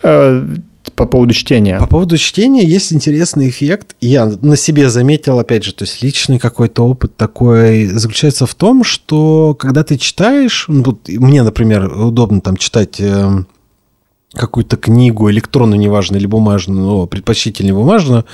э, 0.03 0.45
по 0.97 1.07
поводу 1.07 1.33
чтения. 1.33 1.79
По 1.79 1.87
поводу 1.87 2.19
чтения 2.19 2.65
есть 2.65 2.93
интересный 2.93 3.49
эффект. 3.49 3.95
Я 4.01 4.27
на 4.27 4.57
себе 4.57 4.91
заметил, 4.91 5.39
опять 5.39 5.65
же, 5.65 5.73
то 5.73 5.85
есть 5.85 6.03
личный 6.03 6.39
какой-то 6.39 6.87
опыт 6.87 7.17
такой 7.17 7.87
заключается 7.87 8.47
в 8.47 8.55
том, 8.55 8.85
что 8.85 9.55
когда 9.55 9.85
ты 9.85 9.97
читаешь, 9.97 10.67
ну, 10.69 10.83
вот 10.83 11.09
мне, 11.09 11.43
например, 11.43 11.87
удобно 11.87 12.41
там 12.41 12.57
читать 12.57 12.97
э, 12.99 13.45
какую-то 14.33 14.77
книгу 14.77 15.31
электронную, 15.31 15.79
неважно, 15.79 16.17
или 16.17 16.27
бумажную, 16.27 16.81
но 16.81 17.07
предпочтительнее 17.07 17.75
бумажную, 17.75 18.25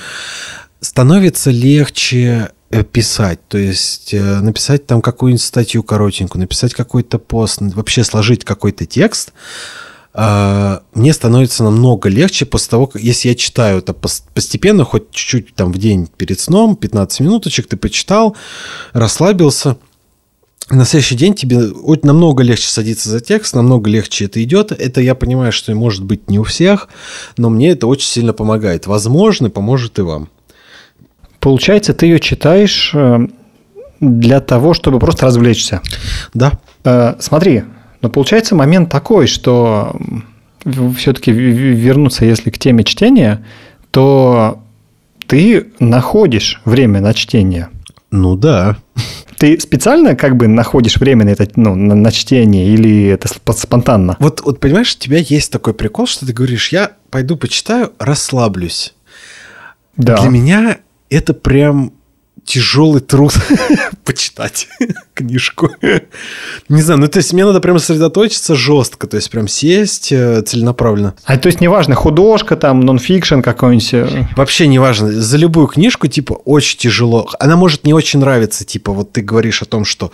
становится 0.79 1.51
легче 1.51 2.49
писать, 2.91 3.39
то 3.47 3.57
есть 3.57 4.13
э, 4.13 4.39
написать 4.39 4.87
там 4.87 5.01
какую-нибудь 5.01 5.41
статью 5.41 5.83
коротенькую, 5.83 6.41
написать 6.41 6.73
какой-то 6.73 7.19
пост, 7.19 7.59
вообще 7.61 8.03
сложить 8.03 8.45
какой-то 8.45 8.85
текст, 8.85 9.33
а, 10.13 10.83
мне 10.93 11.13
становится 11.13 11.63
намного 11.63 12.09
легче 12.09 12.45
после 12.45 12.69
того, 12.69 12.87
как, 12.87 13.01
если 13.01 13.29
я 13.29 13.35
читаю 13.35 13.79
это 13.79 13.93
постепенно, 13.93 14.83
хоть 14.83 15.11
чуть-чуть 15.11 15.55
там 15.55 15.71
в 15.71 15.77
день 15.77 16.09
перед 16.17 16.39
сном, 16.39 16.75
15 16.75 17.21
минуточек 17.21 17.67
ты 17.67 17.77
почитал, 17.77 18.35
расслабился, 18.93 19.77
на 20.69 20.85
следующий 20.85 21.15
день 21.15 21.33
тебе 21.33 21.59
намного 22.03 22.43
легче 22.43 22.69
садиться 22.69 23.09
за 23.09 23.19
текст, 23.19 23.55
намного 23.55 23.89
легче 23.89 24.25
это 24.25 24.41
идет. 24.41 24.71
Это 24.71 25.01
я 25.01 25.15
понимаю, 25.15 25.51
что 25.51 25.73
может 25.75 26.03
быть 26.05 26.29
не 26.29 26.39
у 26.39 26.43
всех, 26.43 26.87
но 27.35 27.49
мне 27.49 27.71
это 27.71 27.87
очень 27.87 28.07
сильно 28.07 28.31
помогает. 28.31 28.87
Возможно, 28.87 29.49
поможет 29.49 29.99
и 29.99 30.01
вам. 30.01 30.29
Получается, 31.41 31.93
ты 31.93 32.05
ее 32.05 32.19
читаешь 32.19 32.91
э, 32.93 33.27
для 33.99 34.39
того, 34.39 34.73
чтобы 34.73 34.99
просто 34.99 35.25
развлечься. 35.25 35.81
Да. 36.33 36.53
Э, 36.85 37.15
смотри, 37.19 37.63
но 38.01 38.09
получается 38.09 38.55
момент 38.55 38.89
такой, 38.89 39.27
что 39.27 39.95
все-таки 40.97 41.31
вернуться, 41.31 42.25
если 42.25 42.51
к 42.51 42.57
теме 42.59 42.83
чтения, 42.83 43.43
то 43.89 44.61
ты 45.25 45.71
находишь 45.79 46.61
время 46.63 47.01
на 47.01 47.13
чтение. 47.15 47.69
Ну 48.11 48.35
да. 48.35 48.77
Ты 49.39 49.59
специально 49.59 50.15
как 50.15 50.37
бы 50.37 50.47
находишь 50.47 50.97
время 50.97 51.25
на, 51.25 51.29
это, 51.29 51.47
ну, 51.55 51.73
на, 51.73 51.95
на 51.95 52.11
чтение 52.11 52.67
или 52.67 53.07
это 53.07 53.27
спонтанно? 53.53 54.15
Вот, 54.19 54.41
вот 54.41 54.59
понимаешь, 54.59 54.95
у 54.95 54.99
тебя 54.99 55.17
есть 55.17 55.51
такой 55.51 55.73
прикол, 55.73 56.05
что 56.05 56.27
ты 56.27 56.33
говоришь, 56.33 56.71
я 56.71 56.91
пойду 57.09 57.35
почитаю, 57.35 57.93
расслаблюсь. 57.97 58.93
Да. 59.97 60.17
Для 60.17 60.29
меня 60.29 60.77
это 61.11 61.33
прям 61.33 61.93
тяжелый 62.43 63.01
труд 63.01 63.33
почитать 64.03 64.67
книжку. 65.13 65.69
Не 66.69 66.81
знаю, 66.81 66.99
ну 66.99 67.07
то 67.07 67.17
есть 67.17 67.33
мне 67.33 67.45
надо 67.45 67.59
прям 67.59 67.77
сосредоточиться 67.79 68.55
жестко, 68.55 69.07
то 69.07 69.15
есть 69.15 69.29
прям 69.29 69.47
сесть 69.47 70.11
э, 70.11 70.41
целенаправленно. 70.41 71.13
А 71.25 71.37
то 71.37 71.47
есть 71.47 71.61
неважно, 71.61 71.95
художка 71.95 72.55
там, 72.55 72.81
нонфикшн 72.81 73.41
какой-нибудь? 73.41 73.93
Э? 73.93 74.27
Вообще 74.35 74.67
неважно. 74.67 75.11
За 75.11 75.37
любую 75.37 75.67
книжку, 75.67 76.07
типа, 76.07 76.33
очень 76.33 76.79
тяжело. 76.79 77.29
Она 77.39 77.55
может 77.55 77.85
не 77.85 77.93
очень 77.93 78.19
нравиться, 78.19 78.65
типа, 78.65 78.91
вот 78.91 79.11
ты 79.11 79.21
говоришь 79.21 79.61
о 79.61 79.65
том, 79.65 79.85
что 79.85 80.11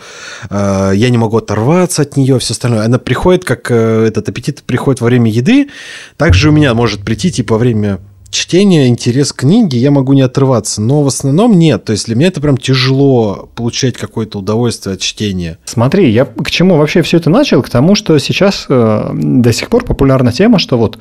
э, 0.50 0.92
я 0.94 1.08
не 1.08 1.18
могу 1.18 1.38
оторваться 1.38 2.02
от 2.02 2.16
нее, 2.16 2.38
все 2.38 2.52
остальное. 2.52 2.84
Она 2.84 2.98
приходит, 2.98 3.44
как 3.44 3.70
э, 3.70 4.04
этот 4.06 4.28
аппетит 4.28 4.62
приходит 4.64 5.00
во 5.00 5.06
время 5.06 5.30
еды, 5.30 5.70
также 6.16 6.50
у 6.50 6.52
меня 6.52 6.74
может 6.74 7.00
прийти, 7.00 7.30
типа, 7.30 7.54
во 7.54 7.58
время 7.58 8.00
чтение, 8.30 8.88
интерес 8.88 9.32
к 9.32 9.40
книге, 9.40 9.78
я 9.78 9.90
могу 9.90 10.12
не 10.12 10.22
отрываться, 10.22 10.82
но 10.82 11.02
в 11.02 11.06
основном 11.06 11.58
нет. 11.58 11.84
То 11.84 11.92
есть 11.92 12.06
для 12.06 12.14
меня 12.14 12.28
это 12.28 12.40
прям 12.40 12.56
тяжело 12.56 13.48
получать 13.54 13.96
какое-то 13.96 14.40
удовольствие 14.40 14.94
от 14.94 15.00
чтения. 15.00 15.58
Смотри, 15.64 16.10
я 16.10 16.24
к 16.24 16.50
чему 16.50 16.76
вообще 16.76 17.02
все 17.02 17.16
это 17.16 17.30
начал? 17.30 17.62
К 17.62 17.70
тому, 17.70 17.94
что 17.94 18.18
сейчас 18.18 18.66
э, 18.68 19.10
до 19.12 19.52
сих 19.52 19.68
пор 19.70 19.84
популярна 19.84 20.32
тема, 20.32 20.58
что 20.58 20.76
вот 20.76 20.98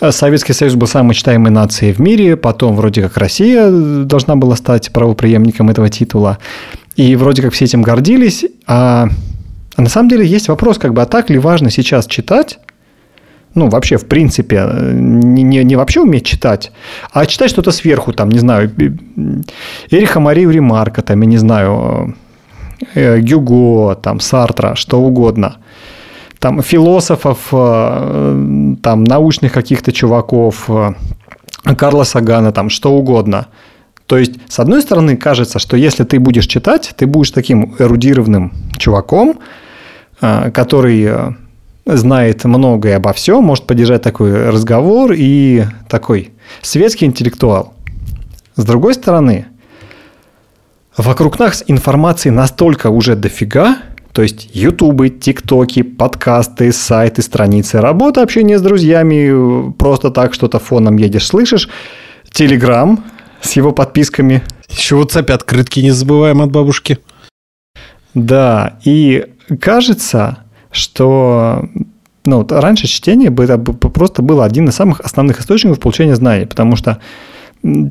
э, 0.00 0.12
Советский 0.12 0.52
Союз 0.52 0.74
был 0.74 0.86
самой 0.86 1.14
читаемой 1.14 1.50
нацией 1.50 1.92
в 1.92 1.98
мире, 1.98 2.36
потом 2.36 2.76
вроде 2.76 3.02
как 3.02 3.16
Россия 3.16 3.70
должна 3.70 4.36
была 4.36 4.56
стать 4.56 4.92
правоприемником 4.92 5.70
этого 5.70 5.88
титула, 5.88 6.38
и 6.96 7.16
вроде 7.16 7.42
как 7.42 7.52
все 7.52 7.64
этим 7.64 7.82
гордились, 7.82 8.44
а, 8.66 9.08
а 9.76 9.82
на 9.82 9.88
самом 9.88 10.08
деле 10.08 10.26
есть 10.26 10.48
вопрос, 10.48 10.78
как 10.78 10.94
бы, 10.94 11.02
а 11.02 11.06
так 11.06 11.30
ли 11.30 11.38
важно 11.38 11.70
сейчас 11.70 12.06
читать, 12.06 12.58
ну, 13.56 13.68
вообще, 13.68 13.96
в 13.96 14.06
принципе, 14.06 14.68
не, 14.92 15.42
не, 15.42 15.64
не 15.64 15.76
вообще 15.76 16.00
уметь 16.00 16.26
читать, 16.26 16.72
а 17.10 17.24
читать 17.24 17.50
что-то 17.50 17.72
сверху, 17.72 18.12
там, 18.12 18.28
не 18.28 18.38
знаю, 18.38 18.70
Эриха 19.90 20.20
Марию 20.20 20.50
Ремарка, 20.50 21.02
там, 21.02 21.22
я 21.22 21.26
не 21.26 21.38
знаю, 21.38 22.14
э, 22.94 23.18
Гюго, 23.18 23.94
там, 23.94 24.20
Сартра, 24.20 24.74
что 24.74 25.00
угодно. 25.00 25.56
Там, 26.38 26.62
философов, 26.62 27.48
э, 27.50 28.74
там, 28.82 29.04
научных 29.04 29.52
каких-то 29.52 29.90
чуваков, 29.90 30.68
э, 30.68 30.92
Карла 31.76 32.04
Сагана, 32.04 32.52
там, 32.52 32.68
что 32.68 32.92
угодно. 32.92 33.46
То 34.06 34.18
есть, 34.18 34.34
с 34.48 34.60
одной 34.60 34.82
стороны, 34.82 35.16
кажется, 35.16 35.58
что 35.58 35.78
если 35.78 36.04
ты 36.04 36.20
будешь 36.20 36.46
читать, 36.46 36.92
ты 36.96 37.06
будешь 37.06 37.30
таким 37.30 37.74
эрудированным 37.78 38.52
чуваком, 38.78 39.38
который 40.20 41.36
знает 41.86 42.44
многое 42.44 42.96
обо 42.96 43.12
всем, 43.12 43.44
может 43.44 43.66
поддержать 43.66 44.02
такой 44.02 44.50
разговор 44.50 45.12
и 45.16 45.64
такой 45.88 46.32
светский 46.60 47.06
интеллектуал. 47.06 47.74
С 48.56 48.64
другой 48.64 48.94
стороны, 48.94 49.46
вокруг 50.96 51.38
нас 51.38 51.62
информации 51.66 52.30
настолько 52.30 52.90
уже 52.90 53.14
дофига, 53.14 53.78
то 54.12 54.22
есть 54.22 54.48
ютубы, 54.52 55.10
тиктоки, 55.10 55.82
подкасты, 55.82 56.72
сайты, 56.72 57.22
страницы, 57.22 57.80
работа, 57.80 58.22
общение 58.22 58.58
с 58.58 58.62
друзьями, 58.62 59.72
просто 59.72 60.10
так 60.10 60.34
что-то 60.34 60.58
фоном 60.58 60.96
едешь, 60.96 61.26
слышишь, 61.26 61.68
телеграм 62.30 63.04
с 63.42 63.52
его 63.52 63.72
подписками. 63.72 64.42
Еще 64.68 64.96
вот 64.96 65.14
WhatsApp 65.14 65.32
открытки 65.32 65.80
не 65.80 65.90
забываем 65.90 66.40
от 66.40 66.50
бабушки. 66.50 66.98
Да, 68.14 68.78
и 68.84 69.26
кажется, 69.60 70.38
что 70.70 71.68
ну, 72.24 72.38
вот 72.38 72.52
раньше 72.52 72.86
чтение 72.86 73.32
это 73.32 73.58
просто 73.58 74.22
было 74.22 74.44
один 74.44 74.68
из 74.68 74.74
самых 74.74 75.00
основных 75.00 75.40
источников 75.40 75.80
получения 75.80 76.16
знаний, 76.16 76.46
потому 76.46 76.76
что 76.76 76.98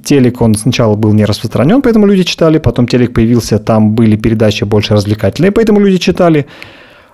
телек, 0.04 0.42
он 0.42 0.56
сначала 0.56 0.96
был 0.96 1.14
не 1.14 1.26
распространен, 1.26 1.82
поэтому 1.82 2.06
люди 2.06 2.24
читали, 2.24 2.58
потом 2.58 2.88
телек 2.88 3.14
появился, 3.14 3.60
там 3.60 3.92
были 3.92 4.16
передачи 4.16 4.64
больше 4.64 4.94
развлекательные, 4.94 5.52
поэтому 5.52 5.80
люди 5.80 5.98
читали. 5.98 6.46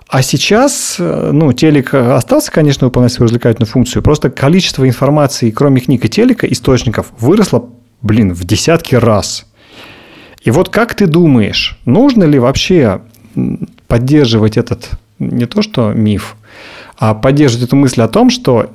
А 0.08 0.22
сейчас, 0.22 0.96
э, 0.98 1.30
ну, 1.32 1.52
телек 1.52 1.94
остался, 1.94 2.52
конечно, 2.52 2.86
выполнять 2.86 3.12
свою 3.12 3.28
развлекательную 3.28 3.70
функцию, 3.70 4.02
просто 4.02 4.30
количество 4.30 4.86
информации, 4.86 5.50
кроме 5.50 5.80
книг 5.80 6.04
и 6.04 6.08
телека, 6.08 6.46
источников, 6.46 7.12
выросло, 7.18 7.70
блин, 8.02 8.34
в 8.34 8.44
десятки 8.44 8.94
раз. 8.94 9.46
И 10.42 10.50
вот 10.50 10.68
как 10.68 10.94
ты 10.94 11.06
думаешь, 11.06 11.78
нужно 11.86 12.24
ли 12.24 12.38
вообще 12.38 13.00
поддерживать 13.86 14.56
этот 14.56 14.90
не 15.18 15.46
то 15.46 15.62
что 15.62 15.92
миф, 15.92 16.36
а 16.96 17.14
поддерживать 17.14 17.66
эту 17.66 17.76
мысль 17.76 18.00
о 18.02 18.08
том, 18.08 18.30
что 18.30 18.72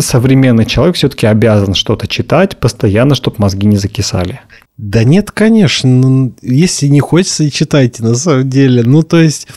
современный 0.00 0.66
человек 0.66 0.96
все-таки 0.96 1.26
обязан 1.26 1.74
что-то 1.74 2.06
читать 2.06 2.56
постоянно, 2.58 3.14
чтобы 3.14 3.36
мозги 3.38 3.66
не 3.66 3.76
закисали. 3.76 4.40
Да 4.76 5.04
нет, 5.04 5.30
конечно. 5.30 5.88
Ну, 5.88 6.34
если 6.42 6.86
не 6.88 7.00
хочется, 7.00 7.44
и 7.44 7.50
читайте, 7.50 8.02
на 8.02 8.14
самом 8.14 8.48
деле. 8.48 8.82
Ну, 8.82 9.02
то 9.02 9.20
есть, 9.20 9.48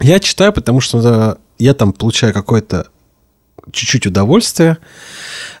я 0.00 0.18
читаю, 0.18 0.52
потому 0.52 0.80
что 0.80 1.38
я 1.58 1.74
там 1.74 1.92
получаю 1.92 2.32
какое-то 2.32 2.88
чуть-чуть 3.72 4.06
удовольствие. 4.06 4.78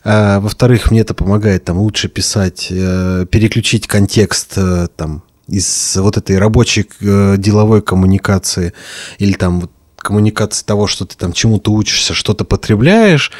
А, 0.04 0.40
во-вторых, 0.40 0.90
мне 0.90 1.00
это 1.00 1.14
помогает 1.14 1.64
там 1.64 1.78
лучше 1.78 2.08
писать, 2.08 2.68
э, 2.70 3.26
переключить 3.30 3.86
контекст 3.86 4.54
э, 4.56 4.88
там 4.96 5.22
из 5.48 5.96
вот 5.96 6.16
этой 6.16 6.38
рабочей 6.38 6.88
э, 7.00 7.36
деловой 7.38 7.82
коммуникации 7.82 8.72
или 9.18 9.32
там 9.32 9.60
вот 9.60 9.70
коммуникации 9.96 10.64
того, 10.64 10.86
что 10.86 11.04
ты 11.04 11.16
там 11.16 11.32
чему-то 11.32 11.72
учишься, 11.72 12.14
что-то 12.14 12.44
потребляешь, 12.44 13.32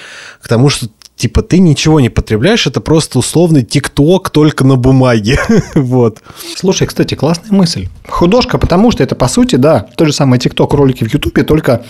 к 0.43 0.49
тому, 0.49 0.69
что 0.69 0.89
типа 1.19 1.43
ты 1.43 1.59
ничего 1.59 2.01
не 2.01 2.09
потребляешь, 2.09 2.67
это 2.67 2.81
просто 2.81 3.19
условный 3.19 3.65
ТикТок 3.65 4.31
только 4.31 4.65
на 4.65 4.77
бумаге. 4.77 5.39
вот. 5.75 6.23
Слушай, 6.57 6.87
кстати, 6.87 7.15
классная 7.15 7.53
мысль. 7.53 7.89
Художка, 8.07 8.57
потому 8.57 8.93
что 8.93 9.03
это, 9.03 9.15
по 9.15 9.29
сути, 9.29 9.57
да, 9.57 9.87
то 9.97 10.07
же 10.07 10.13
самое 10.13 10.41
ТикТок 10.41 10.73
ролики 10.75 11.05
в 11.05 11.13
Ютубе, 11.13 11.43
только, 11.43 11.85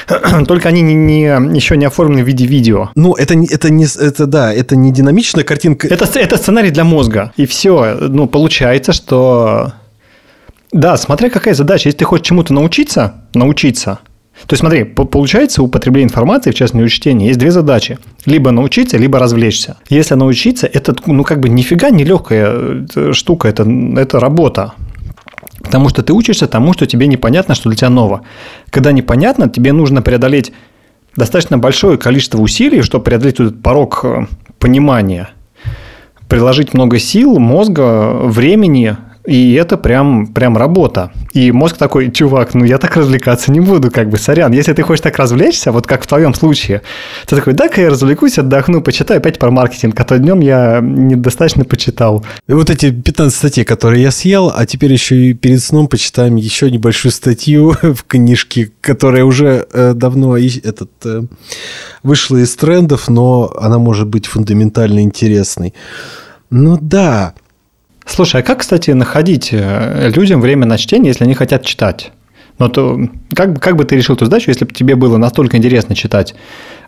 только 0.46 0.68
они 0.68 0.82
не, 0.82 0.94
не, 0.94 1.22
еще 1.56 1.76
не 1.76 1.86
оформлены 1.86 2.24
в 2.24 2.26
виде 2.26 2.44
видео. 2.44 2.90
Ну, 2.96 3.14
это, 3.14 3.34
это 3.34 3.70
не, 3.70 3.84
это, 3.84 4.26
да, 4.26 4.52
это 4.52 4.76
не 4.76 4.92
динамичная 4.92 5.44
картинка. 5.44 5.86
Это, 5.86 6.06
это 6.18 6.36
сценарий 6.36 6.70
для 6.70 6.84
мозга. 6.84 7.32
И 7.36 7.46
все. 7.46 7.96
Ну, 8.00 8.26
получается, 8.26 8.92
что... 8.92 9.72
Да, 10.72 10.96
смотря 10.96 11.30
какая 11.30 11.54
задача. 11.54 11.88
Если 11.88 11.98
ты 11.98 12.04
хочешь 12.04 12.26
чему-то 12.26 12.52
научиться, 12.52 13.14
научиться– 13.34 14.00
то 14.46 14.54
есть, 14.54 14.60
смотри, 14.60 14.84
получается, 14.84 15.62
у 15.62 15.68
потребления 15.68 16.06
информации, 16.06 16.50
в 16.50 16.54
частности, 16.54 16.84
у 16.84 16.88
чтения, 16.88 17.28
есть 17.28 17.38
две 17.38 17.50
задачи. 17.50 17.98
Либо 18.26 18.50
научиться, 18.50 18.96
либо 18.96 19.18
развлечься. 19.18 19.76
Если 19.88 20.14
научиться, 20.14 20.66
это, 20.66 20.96
ну, 21.06 21.22
как 21.22 21.40
бы 21.40 21.48
нифига 21.48 21.90
не 21.90 22.02
легкая 22.04 22.86
э, 22.94 23.12
штука, 23.12 23.48
это, 23.48 23.62
это 23.96 24.18
работа. 24.18 24.72
Потому 25.62 25.88
что 25.88 26.02
ты 26.02 26.12
учишься 26.12 26.48
тому, 26.48 26.72
что 26.72 26.86
тебе 26.86 27.06
непонятно, 27.06 27.54
что 27.54 27.68
для 27.68 27.76
тебя 27.76 27.90
ново. 27.90 28.22
Когда 28.70 28.90
непонятно, 28.90 29.48
тебе 29.48 29.72
нужно 29.72 30.02
преодолеть 30.02 30.52
достаточно 31.14 31.58
большое 31.58 31.98
количество 31.98 32.40
усилий, 32.40 32.82
чтобы 32.82 33.04
преодолеть 33.04 33.38
этот 33.38 33.62
порог 33.62 34.00
э, 34.04 34.26
понимания, 34.58 35.28
приложить 36.28 36.74
много 36.74 36.98
сил, 36.98 37.38
мозга, 37.38 38.12
времени, 38.14 38.96
и 39.26 39.52
это 39.54 39.76
прям, 39.76 40.28
прям 40.28 40.56
работа. 40.56 41.12
И 41.32 41.50
мозг 41.50 41.76
такой, 41.78 42.10
чувак, 42.10 42.54
ну 42.54 42.64
я 42.64 42.78
так 42.78 42.96
развлекаться 42.96 43.50
не 43.50 43.60
буду, 43.60 43.90
как 43.90 44.10
бы, 44.10 44.18
сорян. 44.18 44.52
Если 44.52 44.72
ты 44.72 44.82
хочешь 44.82 45.00
так 45.00 45.16
развлечься, 45.18 45.72
вот 45.72 45.86
как 45.86 46.04
в 46.04 46.06
твоем 46.06 46.34
случае, 46.34 46.82
ты 47.26 47.36
такой, 47.36 47.54
дай-ка 47.54 47.80
я 47.80 47.88
развлекусь, 47.88 48.38
отдохну, 48.38 48.82
почитаю 48.82 49.18
опять 49.18 49.38
про 49.38 49.50
маркетинг, 49.50 49.98
а 49.98 50.04
то 50.04 50.18
днем 50.18 50.40
я 50.40 50.80
недостаточно 50.82 51.64
почитал. 51.64 52.24
И 52.48 52.52
вот 52.52 52.68
эти 52.70 52.90
15 52.90 53.36
статей, 53.36 53.64
которые 53.64 54.02
я 54.02 54.10
съел, 54.10 54.52
а 54.54 54.66
теперь 54.66 54.92
еще 54.92 55.16
и 55.16 55.34
перед 55.34 55.62
сном 55.62 55.88
почитаем 55.88 56.36
еще 56.36 56.70
небольшую 56.70 57.12
статью 57.12 57.76
в 57.82 58.04
книжке, 58.04 58.70
которая 58.80 59.24
уже 59.24 59.66
э, 59.72 59.94
давно 59.94 60.36
этот, 60.36 60.90
э, 61.04 61.22
вышла 62.02 62.36
из 62.36 62.54
трендов, 62.56 63.08
но 63.08 63.52
она 63.58 63.78
может 63.78 64.06
быть 64.08 64.26
фундаментально 64.26 65.00
интересной. 65.00 65.72
Ну 66.50 66.78
да, 66.78 67.32
Слушай, 68.06 68.40
а 68.40 68.44
как, 68.44 68.60
кстати, 68.60 68.90
находить 68.90 69.50
э, 69.52 70.10
людям 70.14 70.40
время 70.40 70.66
на 70.66 70.78
чтение, 70.78 71.08
если 71.08 71.24
они 71.24 71.34
хотят 71.34 71.64
читать? 71.64 72.12
Ну, 72.58 72.68
то 72.68 73.00
как, 73.34 73.60
как 73.60 73.76
бы 73.76 73.84
ты 73.84 73.96
решил 73.96 74.14
эту 74.14 74.26
задачу, 74.26 74.50
если 74.50 74.64
бы 74.64 74.72
тебе 74.72 74.94
было 74.94 75.16
настолько 75.16 75.56
интересно 75.56 75.94
читать 75.94 76.34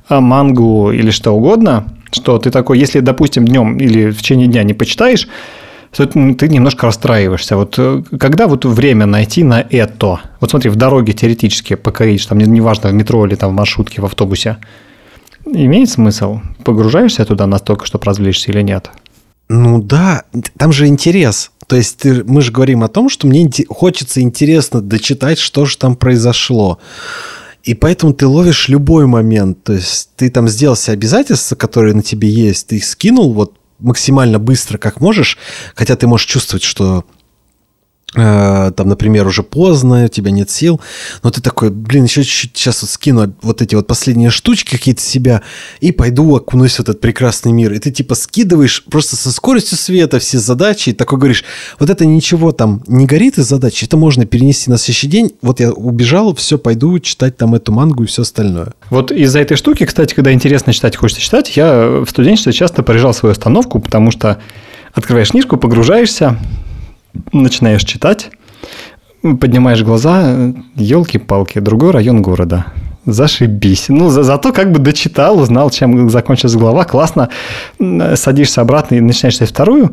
э, 0.08 0.20
мангу 0.20 0.90
или 0.92 1.10
что 1.10 1.32
угодно, 1.32 1.86
что 2.12 2.38
ты 2.38 2.50
такой, 2.50 2.78
если, 2.78 3.00
допустим, 3.00 3.44
днем 3.44 3.76
или 3.78 4.10
в 4.10 4.18
течение 4.18 4.46
дня 4.46 4.62
не 4.62 4.74
почитаешь, 4.74 5.28
то 5.96 6.06
ты 6.06 6.48
немножко 6.48 6.86
расстраиваешься. 6.86 7.56
Вот 7.56 7.74
э, 7.78 8.02
когда 8.18 8.46
вот 8.46 8.64
время 8.64 9.06
найти 9.06 9.44
на 9.44 9.60
это? 9.60 10.20
Вот 10.40 10.50
смотри, 10.50 10.70
в 10.70 10.76
дороге 10.76 11.12
теоретически 11.12 11.74
покорить, 11.74 12.28
там 12.28 12.38
неважно, 12.38 12.90
в 12.90 12.94
метро 12.94 13.24
или 13.26 13.34
там 13.36 13.50
в 13.50 13.54
маршрутке, 13.54 14.02
в 14.02 14.04
автобусе, 14.04 14.58
имеет 15.46 15.90
смысл? 15.90 16.40
Погружаешься 16.64 17.24
туда 17.24 17.46
настолько, 17.46 17.86
чтобы 17.86 18.04
развлечься 18.04 18.50
или 18.50 18.62
нет? 18.62 18.90
Ну 19.48 19.82
да, 19.82 20.24
там 20.58 20.72
же 20.72 20.86
интерес. 20.86 21.50
То 21.66 21.76
есть 21.76 21.98
ты, 21.98 22.24
мы 22.24 22.42
же 22.42 22.52
говорим 22.52 22.82
о 22.82 22.88
том, 22.88 23.08
что 23.08 23.26
мне 23.26 23.50
хочется 23.68 24.20
интересно 24.20 24.80
дочитать, 24.80 25.38
что 25.38 25.64
же 25.64 25.76
там 25.76 25.96
произошло. 25.96 26.78
И 27.62 27.74
поэтому 27.74 28.12
ты 28.12 28.26
ловишь 28.26 28.68
любой 28.68 29.06
момент. 29.06 29.62
То 29.64 29.72
есть 29.72 30.10
ты 30.16 30.30
там 30.30 30.48
сделал 30.48 30.76
все 30.76 30.92
обязательства, 30.92 31.56
которые 31.56 31.94
на 31.94 32.02
тебе 32.02 32.28
есть, 32.28 32.68
ты 32.68 32.76
их 32.76 32.84
скинул 32.84 33.32
вот 33.32 33.54
максимально 33.78 34.38
быстро, 34.38 34.78
как 34.78 35.00
можешь, 35.00 35.38
хотя 35.74 35.96
ты 35.96 36.06
можешь 36.06 36.26
чувствовать, 36.26 36.62
что 36.62 37.04
там, 38.14 38.88
например, 38.88 39.26
уже 39.26 39.42
поздно, 39.42 40.04
у 40.04 40.08
тебя 40.08 40.30
нет 40.30 40.48
сил, 40.48 40.80
но 41.22 41.30
ты 41.30 41.40
такой, 41.40 41.70
блин, 41.70 42.04
еще 42.04 42.22
чуть-чуть 42.22 42.56
сейчас 42.56 42.82
вот 42.82 42.90
скину 42.90 43.34
вот 43.42 43.60
эти 43.60 43.74
вот 43.74 43.86
последние 43.86 44.30
штучки 44.30 44.76
какие-то 44.76 45.02
себя 45.02 45.42
и 45.80 45.90
пойду 45.90 46.36
окунусь 46.36 46.76
в 46.76 46.80
этот 46.80 47.00
прекрасный 47.00 47.52
мир. 47.52 47.72
И 47.72 47.78
ты 47.78 47.90
типа 47.90 48.14
скидываешь 48.14 48.84
просто 48.84 49.16
со 49.16 49.32
скоростью 49.32 49.76
света 49.76 50.18
все 50.20 50.38
задачи 50.38 50.90
и 50.90 50.92
такой 50.92 51.18
говоришь, 51.18 51.44
вот 51.78 51.90
это 51.90 52.06
ничего 52.06 52.52
там 52.52 52.82
не 52.86 53.06
горит 53.06 53.38
из 53.38 53.46
задач, 53.46 53.82
это 53.82 53.96
можно 53.96 54.26
перенести 54.26 54.70
на 54.70 54.78
следующий 54.78 55.08
день. 55.08 55.32
Вот 55.42 55.60
я 55.60 55.72
убежал, 55.72 56.34
все, 56.34 56.56
пойду 56.58 56.98
читать 57.00 57.36
там 57.36 57.54
эту 57.54 57.72
мангу 57.72 58.04
и 58.04 58.06
все 58.06 58.22
остальное. 58.22 58.74
Вот 58.90 59.10
из-за 59.10 59.40
этой 59.40 59.56
штуки, 59.56 59.84
кстати, 59.86 60.14
когда 60.14 60.32
интересно 60.32 60.72
читать, 60.72 60.96
хочется 60.96 61.20
читать, 61.20 61.56
я 61.56 62.02
в 62.04 62.08
студенчестве 62.08 62.52
часто 62.52 62.82
порежал 62.82 63.12
свою 63.12 63.32
остановку, 63.32 63.80
потому 63.80 64.10
что 64.10 64.40
открываешь 64.92 65.30
книжку, 65.30 65.56
погружаешься, 65.56 66.38
начинаешь 67.32 67.84
читать, 67.84 68.30
поднимаешь 69.22 69.82
глаза, 69.82 70.52
елки-палки, 70.74 71.58
другой 71.58 71.90
район 71.90 72.22
города. 72.22 72.66
Зашибись. 73.06 73.86
Ну, 73.88 74.08
за, 74.08 74.22
зато 74.22 74.52
как 74.52 74.72
бы 74.72 74.78
дочитал, 74.78 75.38
узнал, 75.38 75.70
чем 75.70 76.08
закончилась 76.08 76.54
глава. 76.54 76.84
Классно. 76.84 77.28
Садишься 78.14 78.62
обратно 78.62 78.94
и 78.94 79.00
начинаешь 79.00 79.34
читать 79.34 79.50
вторую. 79.50 79.92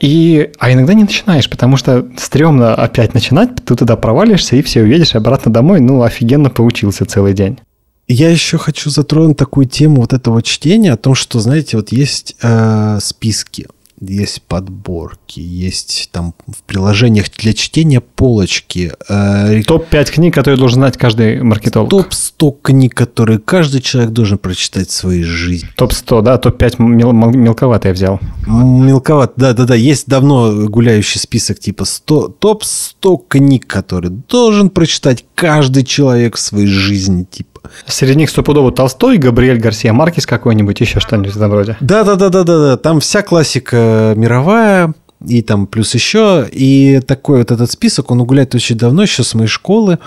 И, 0.00 0.50
а 0.58 0.72
иногда 0.72 0.94
не 0.94 1.04
начинаешь, 1.04 1.48
потому 1.48 1.76
что 1.76 2.06
стрёмно 2.16 2.74
опять 2.74 3.14
начинать, 3.14 3.54
ты 3.64 3.76
туда 3.76 3.96
провалишься 3.96 4.56
и 4.56 4.62
все, 4.62 4.82
уедешь 4.82 5.14
обратно 5.14 5.52
домой, 5.52 5.80
ну, 5.80 6.02
офигенно 6.02 6.50
поучился 6.50 7.06
целый 7.06 7.32
день. 7.32 7.58
Я 8.06 8.28
еще 8.28 8.58
хочу 8.58 8.90
затронуть 8.90 9.38
такую 9.38 9.66
тему 9.66 10.02
вот 10.02 10.12
этого 10.12 10.42
чтения, 10.42 10.92
о 10.92 10.98
том, 10.98 11.14
что, 11.14 11.40
знаете, 11.40 11.78
вот 11.78 11.90
есть 11.90 12.36
э, 12.42 12.98
списки 13.00 13.66
есть 14.00 14.42
подборки, 14.42 15.40
есть 15.40 16.08
там 16.12 16.34
в 16.46 16.62
приложениях 16.64 17.26
для 17.38 17.52
чтения 17.54 18.00
полочки. 18.00 18.92
Э, 19.08 19.62
Топ-5 19.62 20.12
книг, 20.12 20.34
которые 20.34 20.58
должен 20.58 20.80
знать 20.80 20.96
каждый 20.96 21.42
маркетолог. 21.42 21.90
Топ-100 21.90 22.56
книг, 22.62 22.94
которые 22.94 23.38
каждый 23.38 23.80
человек 23.80 24.12
должен 24.12 24.38
прочитать 24.38 24.88
в 24.88 24.92
своей 24.92 25.22
жизни. 25.22 25.68
Топ-100, 25.76 26.22
да, 26.22 26.38
топ-5 26.38 26.76
мел- 26.78 27.12
мелковато 27.12 27.88
я 27.88 27.94
взял. 27.94 28.20
Мелковато, 28.46 29.34
да-да-да. 29.36 29.74
Есть 29.74 30.08
давно 30.08 30.68
гуляющий 30.68 31.20
список 31.20 31.60
типа 31.60 31.84
100, 31.84 32.28
топ-100 32.28 33.18
книг, 33.28 33.66
которые 33.66 34.10
должен 34.28 34.70
прочитать 34.70 35.24
каждый 35.34 35.84
человек 35.84 36.36
в 36.36 36.40
своей 36.40 36.66
жизни, 36.66 37.24
типа 37.24 37.53
Среди 37.86 38.14
них 38.16 38.30
стопудово 38.30 38.72
Толстой, 38.72 39.18
Габриэль 39.18 39.58
Гарсия 39.58 39.92
Маркис 39.92 40.26
какой-нибудь, 40.26 40.80
еще 40.80 41.00
что-нибудь 41.00 41.32
в 41.32 41.36
этом 41.36 41.52
роде. 41.52 41.76
Да-да-да-да-да, 41.80 42.76
там 42.76 43.00
вся 43.00 43.22
классика 43.22 44.14
мировая, 44.16 44.94
и 45.26 45.42
там 45.42 45.66
плюс 45.66 45.94
еще, 45.94 46.46
и 46.50 47.00
такой 47.06 47.38
вот 47.38 47.50
этот 47.50 47.70
список, 47.70 48.10
он 48.10 48.24
гуляет 48.24 48.54
очень 48.54 48.76
давно, 48.76 49.02
еще 49.02 49.24
с 49.24 49.34
моей 49.34 49.48
школы. 49.48 49.98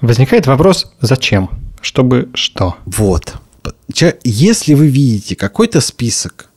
Возникает 0.00 0.46
вопрос, 0.46 0.92
зачем? 1.00 1.50
Чтобы 1.80 2.28
что? 2.34 2.76
Вот. 2.84 3.34
Если 4.22 4.74
вы 4.74 4.88
видите 4.88 5.34
какой-то 5.36 5.80
список, 5.80 6.50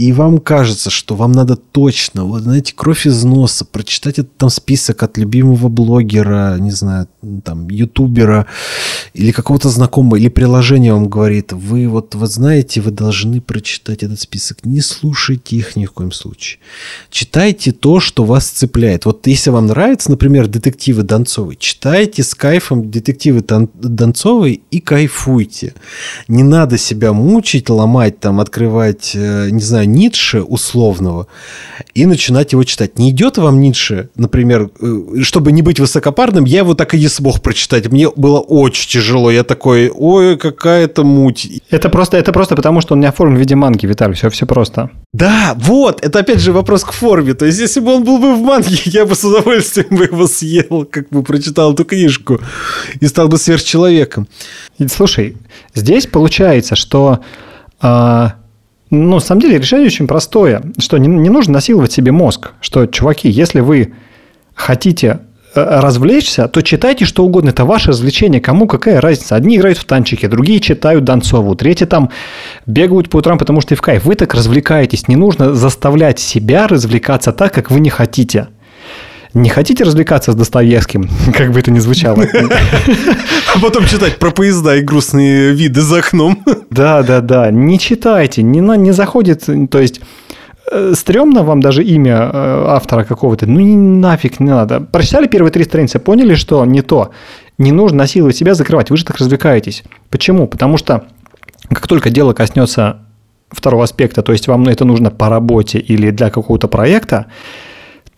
и 0.00 0.12
вам 0.12 0.38
кажется, 0.38 0.88
что 0.88 1.14
вам 1.14 1.32
надо 1.32 1.56
точно, 1.56 2.24
вот 2.24 2.44
знаете, 2.44 2.72
кровь 2.74 3.06
из 3.06 3.22
носа, 3.22 3.66
прочитать 3.66 4.18
этот 4.18 4.34
там 4.38 4.48
список 4.48 5.02
от 5.02 5.18
любимого 5.18 5.68
блогера, 5.68 6.56
не 6.58 6.70
знаю, 6.70 7.06
там, 7.44 7.68
ютубера 7.68 8.46
или 9.12 9.30
какого-то 9.30 9.68
знакомого, 9.68 10.16
или 10.16 10.28
приложение 10.28 10.94
вам 10.94 11.10
говорит, 11.10 11.52
вы 11.52 11.86
вот, 11.86 12.14
вот 12.14 12.32
знаете, 12.32 12.80
вы 12.80 12.92
должны 12.92 13.42
прочитать 13.42 14.02
этот 14.02 14.18
список. 14.18 14.64
Не 14.64 14.80
слушайте 14.80 15.56
их 15.56 15.76
ни 15.76 15.84
в 15.84 15.92
коем 15.92 16.12
случае. 16.12 16.60
Читайте 17.10 17.72
то, 17.72 18.00
что 18.00 18.24
вас 18.24 18.46
цепляет. 18.46 19.04
Вот 19.04 19.26
если 19.26 19.50
вам 19.50 19.66
нравятся, 19.66 20.10
например, 20.10 20.46
детективы 20.46 21.02
Донцовой, 21.02 21.56
читайте 21.56 22.22
с 22.22 22.34
кайфом 22.34 22.90
детективы 22.90 23.44
Донцовой 23.74 24.62
и 24.70 24.80
кайфуйте. 24.80 25.74
Не 26.26 26.42
надо 26.42 26.78
себя 26.78 27.12
мучить, 27.12 27.68
ломать, 27.68 28.18
там, 28.18 28.40
открывать, 28.40 29.12
э, 29.14 29.50
не 29.50 29.60
знаю, 29.60 29.89
Ницше 29.92 30.42
условного 30.42 31.26
и 31.94 32.06
начинать 32.06 32.52
его 32.52 32.64
читать. 32.64 32.98
Не 32.98 33.10
идет 33.10 33.38
вам 33.38 33.60
Ницше, 33.60 34.10
например, 34.16 34.70
э, 34.80 35.22
чтобы 35.22 35.52
не 35.52 35.62
быть 35.62 35.80
высокопарным, 35.80 36.44
я 36.44 36.58
его 36.58 36.74
так 36.74 36.94
и 36.94 36.98
не 36.98 37.08
смог 37.08 37.40
прочитать. 37.40 37.90
Мне 37.90 38.08
было 38.10 38.40
очень 38.40 38.88
тяжело. 38.88 39.30
Я 39.30 39.44
такой, 39.44 39.90
ой, 39.94 40.36
какая-то 40.36 41.04
муть. 41.04 41.62
Это 41.70 41.88
просто, 41.88 42.16
это 42.16 42.32
просто 42.32 42.56
потому, 42.56 42.80
что 42.80 42.94
он 42.94 43.00
не 43.00 43.06
оформлен 43.06 43.36
в 43.36 43.40
виде 43.40 43.54
манги, 43.54 43.86
Виталий. 43.86 44.14
Все, 44.14 44.30
все 44.30 44.46
просто. 44.46 44.90
Да, 45.12 45.54
вот, 45.56 46.04
это 46.04 46.20
опять 46.20 46.40
же 46.40 46.52
вопрос 46.52 46.84
к 46.84 46.92
форме. 46.92 47.34
То 47.34 47.46
есть, 47.46 47.58
если 47.58 47.80
бы 47.80 47.94
он 47.94 48.04
был 48.04 48.18
бы 48.18 48.34
в 48.34 48.42
манге, 48.42 48.76
я 48.84 49.06
бы 49.06 49.14
с 49.14 49.24
удовольствием 49.24 49.96
бы 49.96 50.04
его 50.04 50.26
съел, 50.26 50.86
как 50.90 51.08
бы 51.10 51.22
прочитал 51.22 51.72
эту 51.72 51.84
книжку 51.84 52.40
и 53.00 53.06
стал 53.06 53.28
бы 53.28 53.38
сверхчеловеком. 53.38 54.28
Слушай, 54.88 55.36
здесь 55.74 56.06
получается, 56.06 56.76
что 56.76 57.20
а, 57.80 58.34
ну, 58.90 59.14
на 59.14 59.20
самом 59.20 59.40
деле 59.40 59.58
решение 59.58 59.86
очень 59.86 60.08
простое, 60.08 60.62
что 60.78 60.98
не, 60.98 61.08
не 61.08 61.28
нужно 61.28 61.54
насиловать 61.54 61.92
себе 61.92 62.10
мозг, 62.10 62.52
что, 62.60 62.86
чуваки, 62.86 63.28
если 63.28 63.60
вы 63.60 63.94
хотите 64.54 65.20
э, 65.54 65.80
развлечься, 65.80 66.48
то 66.48 66.60
читайте 66.60 67.04
что 67.04 67.24
угодно. 67.24 67.50
Это 67.50 67.64
ваше 67.64 67.90
развлечение. 67.90 68.40
Кому 68.40 68.66
какая 68.66 69.00
разница? 69.00 69.36
Одни 69.36 69.56
играют 69.56 69.78
в 69.78 69.84
танчики, 69.84 70.26
другие 70.26 70.58
читают 70.58 71.04
Донцову, 71.04 71.54
третьи 71.54 71.84
там 71.84 72.10
бегают 72.66 73.10
по 73.10 73.18
утрам, 73.18 73.38
потому 73.38 73.60
что 73.60 73.74
и 73.74 73.76
в 73.76 73.82
кайф. 73.82 74.04
Вы 74.04 74.16
так 74.16 74.34
развлекаетесь. 74.34 75.06
Не 75.06 75.16
нужно 75.16 75.54
заставлять 75.54 76.18
себя 76.18 76.66
развлекаться 76.66 77.32
так, 77.32 77.54
как 77.54 77.70
вы 77.70 77.78
не 77.78 77.90
хотите. 77.90 78.48
Не 79.34 79.48
хотите 79.48 79.84
развлекаться 79.84 80.32
с 80.32 80.34
Достоевским, 80.34 81.08
как 81.36 81.52
бы 81.52 81.60
это 81.60 81.70
ни 81.70 81.78
звучало? 81.78 82.24
А 83.54 83.60
потом 83.60 83.86
читать 83.86 84.18
про 84.18 84.30
поезда 84.30 84.76
и 84.76 84.82
грустные 84.82 85.52
виды 85.52 85.80
за 85.80 85.98
окном. 85.98 86.42
Да, 86.70 87.02
да, 87.02 87.20
да. 87.20 87.50
Не 87.50 87.78
читайте, 87.78 88.42
не, 88.42 88.60
не 88.60 88.92
заходит, 88.92 89.48
то 89.70 89.78
есть 89.78 90.00
э, 90.70 90.94
стрёмно 90.96 91.42
вам 91.42 91.60
даже 91.60 91.84
имя 91.84 92.30
э, 92.32 92.64
автора 92.68 93.04
какого-то, 93.04 93.46
ну 93.46 93.60
не 93.60 93.76
нафиг 93.76 94.40
не 94.40 94.50
надо. 94.50 94.80
Прочитали 94.80 95.26
первые 95.26 95.52
три 95.52 95.64
страницы, 95.64 95.98
поняли, 95.98 96.34
что 96.34 96.64
не 96.64 96.82
то. 96.82 97.10
Не 97.58 97.72
нужно 97.72 97.98
насиловать 97.98 98.36
себя, 98.36 98.54
закрывать. 98.54 98.90
Вы 98.90 98.96
же 98.96 99.04
так 99.04 99.18
развлекаетесь. 99.18 99.84
Почему? 100.10 100.48
Потому 100.48 100.78
что 100.78 101.04
как 101.68 101.86
только 101.86 102.10
дело 102.10 102.32
коснется 102.32 103.00
второго 103.50 103.84
аспекта, 103.84 104.22
то 104.22 104.32
есть 104.32 104.48
вам 104.48 104.66
это 104.68 104.84
нужно 104.84 105.10
по 105.10 105.28
работе 105.28 105.78
или 105.78 106.10
для 106.10 106.30
какого-то 106.30 106.68
проекта, 106.68 107.26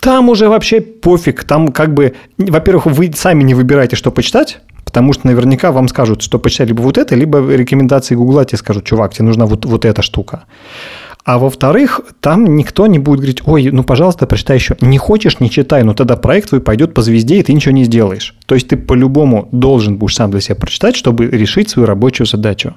там 0.02 0.28
уже 0.28 0.48
вообще 0.48 0.80
пофиг. 0.80 1.44
Там 1.44 1.68
как 1.68 1.94
бы, 1.94 2.14
во-первых, 2.36 2.86
вы 2.86 3.12
сами 3.14 3.44
не 3.44 3.54
выбираете, 3.54 3.96
что 3.96 4.10
почитать, 4.10 4.60
Потому 4.84 5.14
что 5.14 5.26
наверняка 5.26 5.72
вам 5.72 5.88
скажут, 5.88 6.20
что 6.22 6.38
почитай 6.38 6.66
либо 6.66 6.82
вот 6.82 6.98
это, 6.98 7.14
либо 7.14 7.38
рекомендации 7.54 8.14
Гугла 8.14 8.44
тебе 8.44 8.58
скажут, 8.58 8.84
чувак, 8.84 9.14
тебе 9.14 9.24
нужна 9.24 9.46
вот, 9.46 9.64
вот 9.64 9.86
эта 9.86 10.02
штука. 10.02 10.42
А 11.24 11.38
во-вторых, 11.38 12.00
там 12.20 12.56
никто 12.56 12.86
не 12.88 12.98
будет 12.98 13.20
говорить, 13.20 13.42
ой, 13.46 13.70
ну, 13.70 13.84
пожалуйста, 13.84 14.26
прочитай 14.26 14.58
еще. 14.58 14.76
Не 14.80 14.98
хочешь, 14.98 15.40
не 15.40 15.48
читай, 15.48 15.82
но 15.84 15.94
тогда 15.94 16.16
проект 16.16 16.48
твой 16.48 16.60
пойдет 16.60 16.92
по 16.94 17.00
звезде, 17.00 17.38
и 17.38 17.42
ты 17.42 17.54
ничего 17.54 17.72
не 17.72 17.84
сделаешь. 17.84 18.34
То 18.44 18.54
есть 18.56 18.68
ты 18.68 18.76
по-любому 18.76 19.48
должен 19.52 19.96
будешь 19.96 20.16
сам 20.16 20.30
для 20.30 20.40
себя 20.40 20.56
прочитать, 20.56 20.96
чтобы 20.96 21.26
решить 21.28 21.70
свою 21.70 21.86
рабочую 21.86 22.26
задачу. 22.26 22.74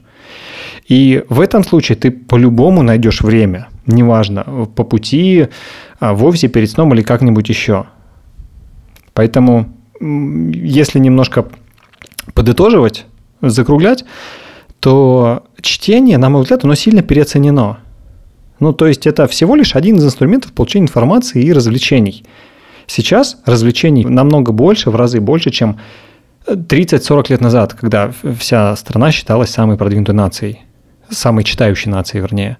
И 0.87 1.23
в 1.29 1.41
этом 1.41 1.63
случае 1.63 1.95
ты 1.95 2.11
по-любому 2.11 2.83
найдешь 2.83 3.21
время, 3.21 3.69
неважно, 3.87 4.43
по 4.75 4.83
пути, 4.83 5.47
а, 5.99 6.13
в 6.13 6.23
офисе, 6.25 6.47
перед 6.47 6.69
сном 6.69 6.93
или 6.93 7.01
как-нибудь 7.01 7.49
еще. 7.49 7.85
Поэтому, 9.13 9.67
если 9.99 10.99
немножко 10.99 11.47
подытоживать, 12.33 13.05
закруглять, 13.41 14.05
то 14.79 15.43
чтение, 15.61 16.17
на 16.17 16.29
мой 16.29 16.43
взгляд, 16.43 16.63
оно 16.63 16.75
сильно 16.75 17.01
переоценено. 17.01 17.79
Ну, 18.59 18.73
то 18.73 18.87
есть 18.87 19.07
это 19.07 19.27
всего 19.27 19.55
лишь 19.55 19.75
один 19.75 19.97
из 19.97 20.05
инструментов 20.05 20.53
получения 20.53 20.85
информации 20.85 21.43
и 21.43 21.51
развлечений. 21.51 22.23
Сейчас 22.87 23.37
развлечений 23.45 24.05
намного 24.05 24.51
больше, 24.51 24.91
в 24.91 24.95
разы 24.95 25.19
больше, 25.19 25.49
чем 25.49 25.79
30-40 26.47 27.25
лет 27.29 27.41
назад, 27.41 27.73
когда 27.73 28.11
вся 28.39 28.75
страна 28.75 29.11
считалась 29.11 29.49
самой 29.49 29.77
продвинутой 29.77 30.13
нацией, 30.13 30.59
самой 31.09 31.43
читающей 31.43 31.91
нацией, 31.91 32.21
вернее. 32.21 32.57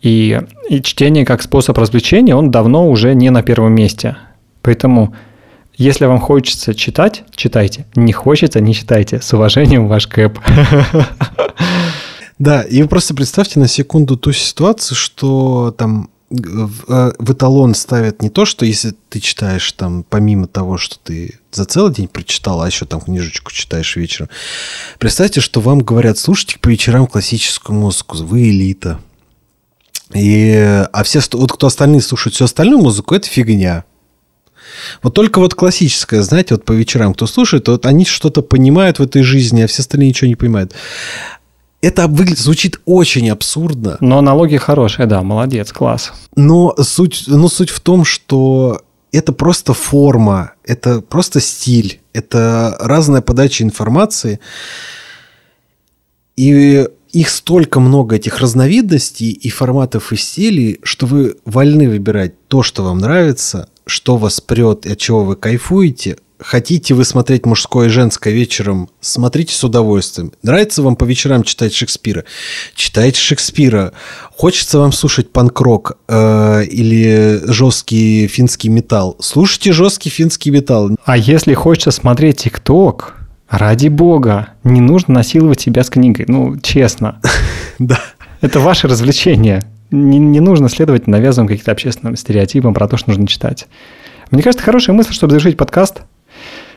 И, 0.00 0.40
и 0.68 0.80
чтение 0.82 1.24
как 1.24 1.42
способ 1.42 1.76
развлечения, 1.76 2.34
он 2.34 2.50
давно 2.50 2.88
уже 2.88 3.14
не 3.14 3.30
на 3.30 3.42
первом 3.42 3.72
месте. 3.74 4.16
Поэтому, 4.62 5.14
если 5.76 6.06
вам 6.06 6.20
хочется 6.20 6.74
читать, 6.74 7.24
читайте. 7.34 7.86
Не 7.96 8.12
хочется, 8.12 8.60
не 8.60 8.74
читайте. 8.74 9.20
С 9.20 9.32
уважением, 9.32 9.88
ваш 9.88 10.06
Кэп. 10.06 10.38
Да, 12.38 12.62
и 12.62 12.82
вы 12.82 12.88
просто 12.88 13.14
представьте 13.14 13.58
на 13.58 13.66
секунду 13.66 14.16
ту 14.16 14.30
ситуацию, 14.30 14.96
что 14.96 15.74
там 15.76 16.08
в, 16.30 16.92
э, 16.92 17.12
в 17.18 17.32
эталон 17.32 17.74
ставят 17.74 18.22
не 18.22 18.28
то, 18.28 18.44
что 18.44 18.66
если 18.66 18.94
ты 19.08 19.20
читаешь 19.20 19.70
там, 19.72 20.04
помимо 20.08 20.46
того, 20.46 20.76
что 20.76 20.98
ты 20.98 21.38
за 21.52 21.64
целый 21.64 21.92
день 21.94 22.08
прочитал, 22.08 22.60
а 22.60 22.66
еще 22.66 22.84
там 22.84 23.00
книжечку 23.00 23.52
читаешь 23.52 23.96
вечером, 23.96 24.28
представьте, 24.98 25.40
что 25.40 25.60
вам 25.60 25.80
говорят, 25.80 26.18
слушайте 26.18 26.58
по 26.58 26.68
вечерам 26.68 27.06
классическую 27.06 27.78
музыку, 27.78 28.16
вы 28.18 28.50
элита. 28.50 29.00
И, 30.14 30.84
а 30.92 31.02
все, 31.02 31.20
вот 31.32 31.52
кто 31.52 31.66
остальные 31.66 32.02
слушают 32.02 32.34
всю 32.34 32.44
остальную 32.44 32.80
музыку, 32.80 33.14
это 33.14 33.28
фигня. 33.28 33.84
Вот 35.02 35.14
только 35.14 35.38
вот 35.38 35.54
классическая, 35.54 36.22
знаете, 36.22 36.54
вот 36.54 36.64
по 36.64 36.72
вечерам 36.72 37.14
кто 37.14 37.26
слушает, 37.26 37.68
вот 37.68 37.86
они 37.86 38.04
что-то 38.04 38.42
понимают 38.42 38.98
в 38.98 39.02
этой 39.02 39.22
жизни, 39.22 39.62
а 39.62 39.66
все 39.66 39.80
остальные 39.80 40.10
ничего 40.10 40.28
не 40.28 40.36
понимают 40.36 40.74
это 41.80 42.08
выглядит, 42.08 42.38
звучит 42.38 42.80
очень 42.84 43.30
абсурдно. 43.30 43.96
Но 44.00 44.18
аналогия 44.18 44.58
хорошая, 44.58 45.06
да, 45.06 45.22
молодец, 45.22 45.72
класс. 45.72 46.12
Но 46.34 46.74
суть, 46.80 47.24
но 47.26 47.48
суть 47.48 47.70
в 47.70 47.80
том, 47.80 48.04
что 48.04 48.82
это 49.12 49.32
просто 49.32 49.74
форма, 49.74 50.52
это 50.64 51.00
просто 51.00 51.40
стиль, 51.40 52.00
это 52.12 52.76
разная 52.80 53.20
подача 53.20 53.64
информации. 53.64 54.40
И 56.36 56.86
их 57.12 57.30
столько 57.30 57.80
много, 57.80 58.16
этих 58.16 58.38
разновидностей 58.38 59.30
и 59.30 59.48
форматов 59.48 60.12
и 60.12 60.16
стилей, 60.16 60.78
что 60.82 61.06
вы 61.06 61.36
вольны 61.44 61.88
выбирать 61.88 62.34
то, 62.48 62.62
что 62.62 62.84
вам 62.84 62.98
нравится, 62.98 63.68
что 63.86 64.16
вас 64.16 64.40
прет 64.40 64.84
и 64.84 64.92
от 64.92 64.98
чего 64.98 65.24
вы 65.24 65.36
кайфуете, 65.36 66.18
Хотите 66.38 66.94
вы 66.94 67.04
смотреть 67.04 67.46
мужское 67.46 67.86
и 67.88 67.90
женское 67.90 68.32
вечером, 68.32 68.88
смотрите 69.00 69.52
с 69.54 69.64
удовольствием. 69.64 70.32
Нравится 70.44 70.82
вам 70.82 70.94
по 70.94 71.04
вечерам 71.04 71.42
читать 71.42 71.74
Шекспира? 71.74 72.24
Читайте 72.76 73.18
Шекспира. 73.20 73.92
Хочется 74.36 74.78
вам 74.78 74.92
слушать 74.92 75.32
панк-рок 75.32 75.98
э, 76.06 76.64
или 76.64 77.40
жесткий 77.44 78.28
финский 78.28 78.68
металл? 78.68 79.16
Слушайте 79.18 79.72
жесткий 79.72 80.10
финский 80.10 80.52
металл. 80.52 80.90
А 81.04 81.16
если 81.16 81.54
хочется 81.54 81.90
смотреть 81.90 82.42
ТикТок, 82.44 83.16
ради 83.48 83.88
бога, 83.88 84.50
не 84.62 84.80
нужно 84.80 85.14
насиловать 85.14 85.60
себя 85.60 85.82
с 85.82 85.90
книгой. 85.90 86.26
Ну, 86.28 86.58
честно. 86.60 87.20
Да. 87.80 88.00
Это 88.40 88.58
ваше 88.58 88.88
развлечение. 88.88 89.62
Не, 89.92 90.18
не 90.18 90.40
нужно 90.40 90.68
следовать 90.68 91.06
навязанным 91.06 91.46
каким-то 91.46 91.70
общественным 91.70 92.16
стереотипам 92.16 92.74
про 92.74 92.88
то, 92.88 92.96
что 92.96 93.10
нужно 93.10 93.28
читать. 93.28 93.68
Мне 94.32 94.42
кажется, 94.42 94.64
хорошая 94.64 94.96
мысль, 94.96 95.12
чтобы 95.12 95.30
завершить 95.30 95.56
подкаст– 95.56 96.02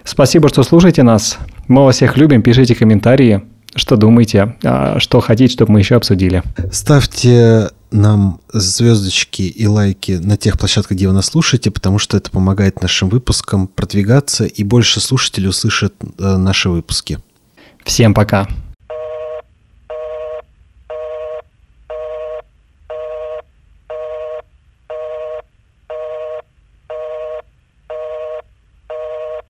Спасибо, 0.03 0.49
что 0.49 0.63
слушаете 0.63 1.03
нас. 1.03 1.37
Мы 1.67 1.83
вас 1.85 1.97
всех 1.97 2.17
любим. 2.17 2.41
Пишите 2.41 2.75
комментарии, 2.75 3.41
что 3.75 3.95
думаете, 3.95 4.55
а, 4.63 4.99
что 4.99 5.19
хотите, 5.19 5.53
чтобы 5.53 5.73
мы 5.73 5.79
еще 5.79 5.95
обсудили. 5.95 6.43
Ставьте 6.71 7.69
нам 7.91 8.39
звездочки 8.53 9.43
и 9.43 9.67
лайки 9.67 10.13
на 10.13 10.37
тех 10.37 10.57
площадках, 10.57 10.97
где 10.97 11.07
вы 11.07 11.13
нас 11.13 11.27
слушаете, 11.27 11.71
потому 11.71 11.99
что 11.99 12.17
это 12.17 12.31
помогает 12.31 12.81
нашим 12.81 13.09
выпускам 13.09 13.67
продвигаться, 13.67 14.45
и 14.45 14.63
больше 14.63 14.99
слушателей 14.99 15.49
услышат 15.49 15.93
э, 16.17 16.37
наши 16.37 16.69
выпуски. 16.69 17.19
Всем 17.83 18.13
пока. 18.13 18.47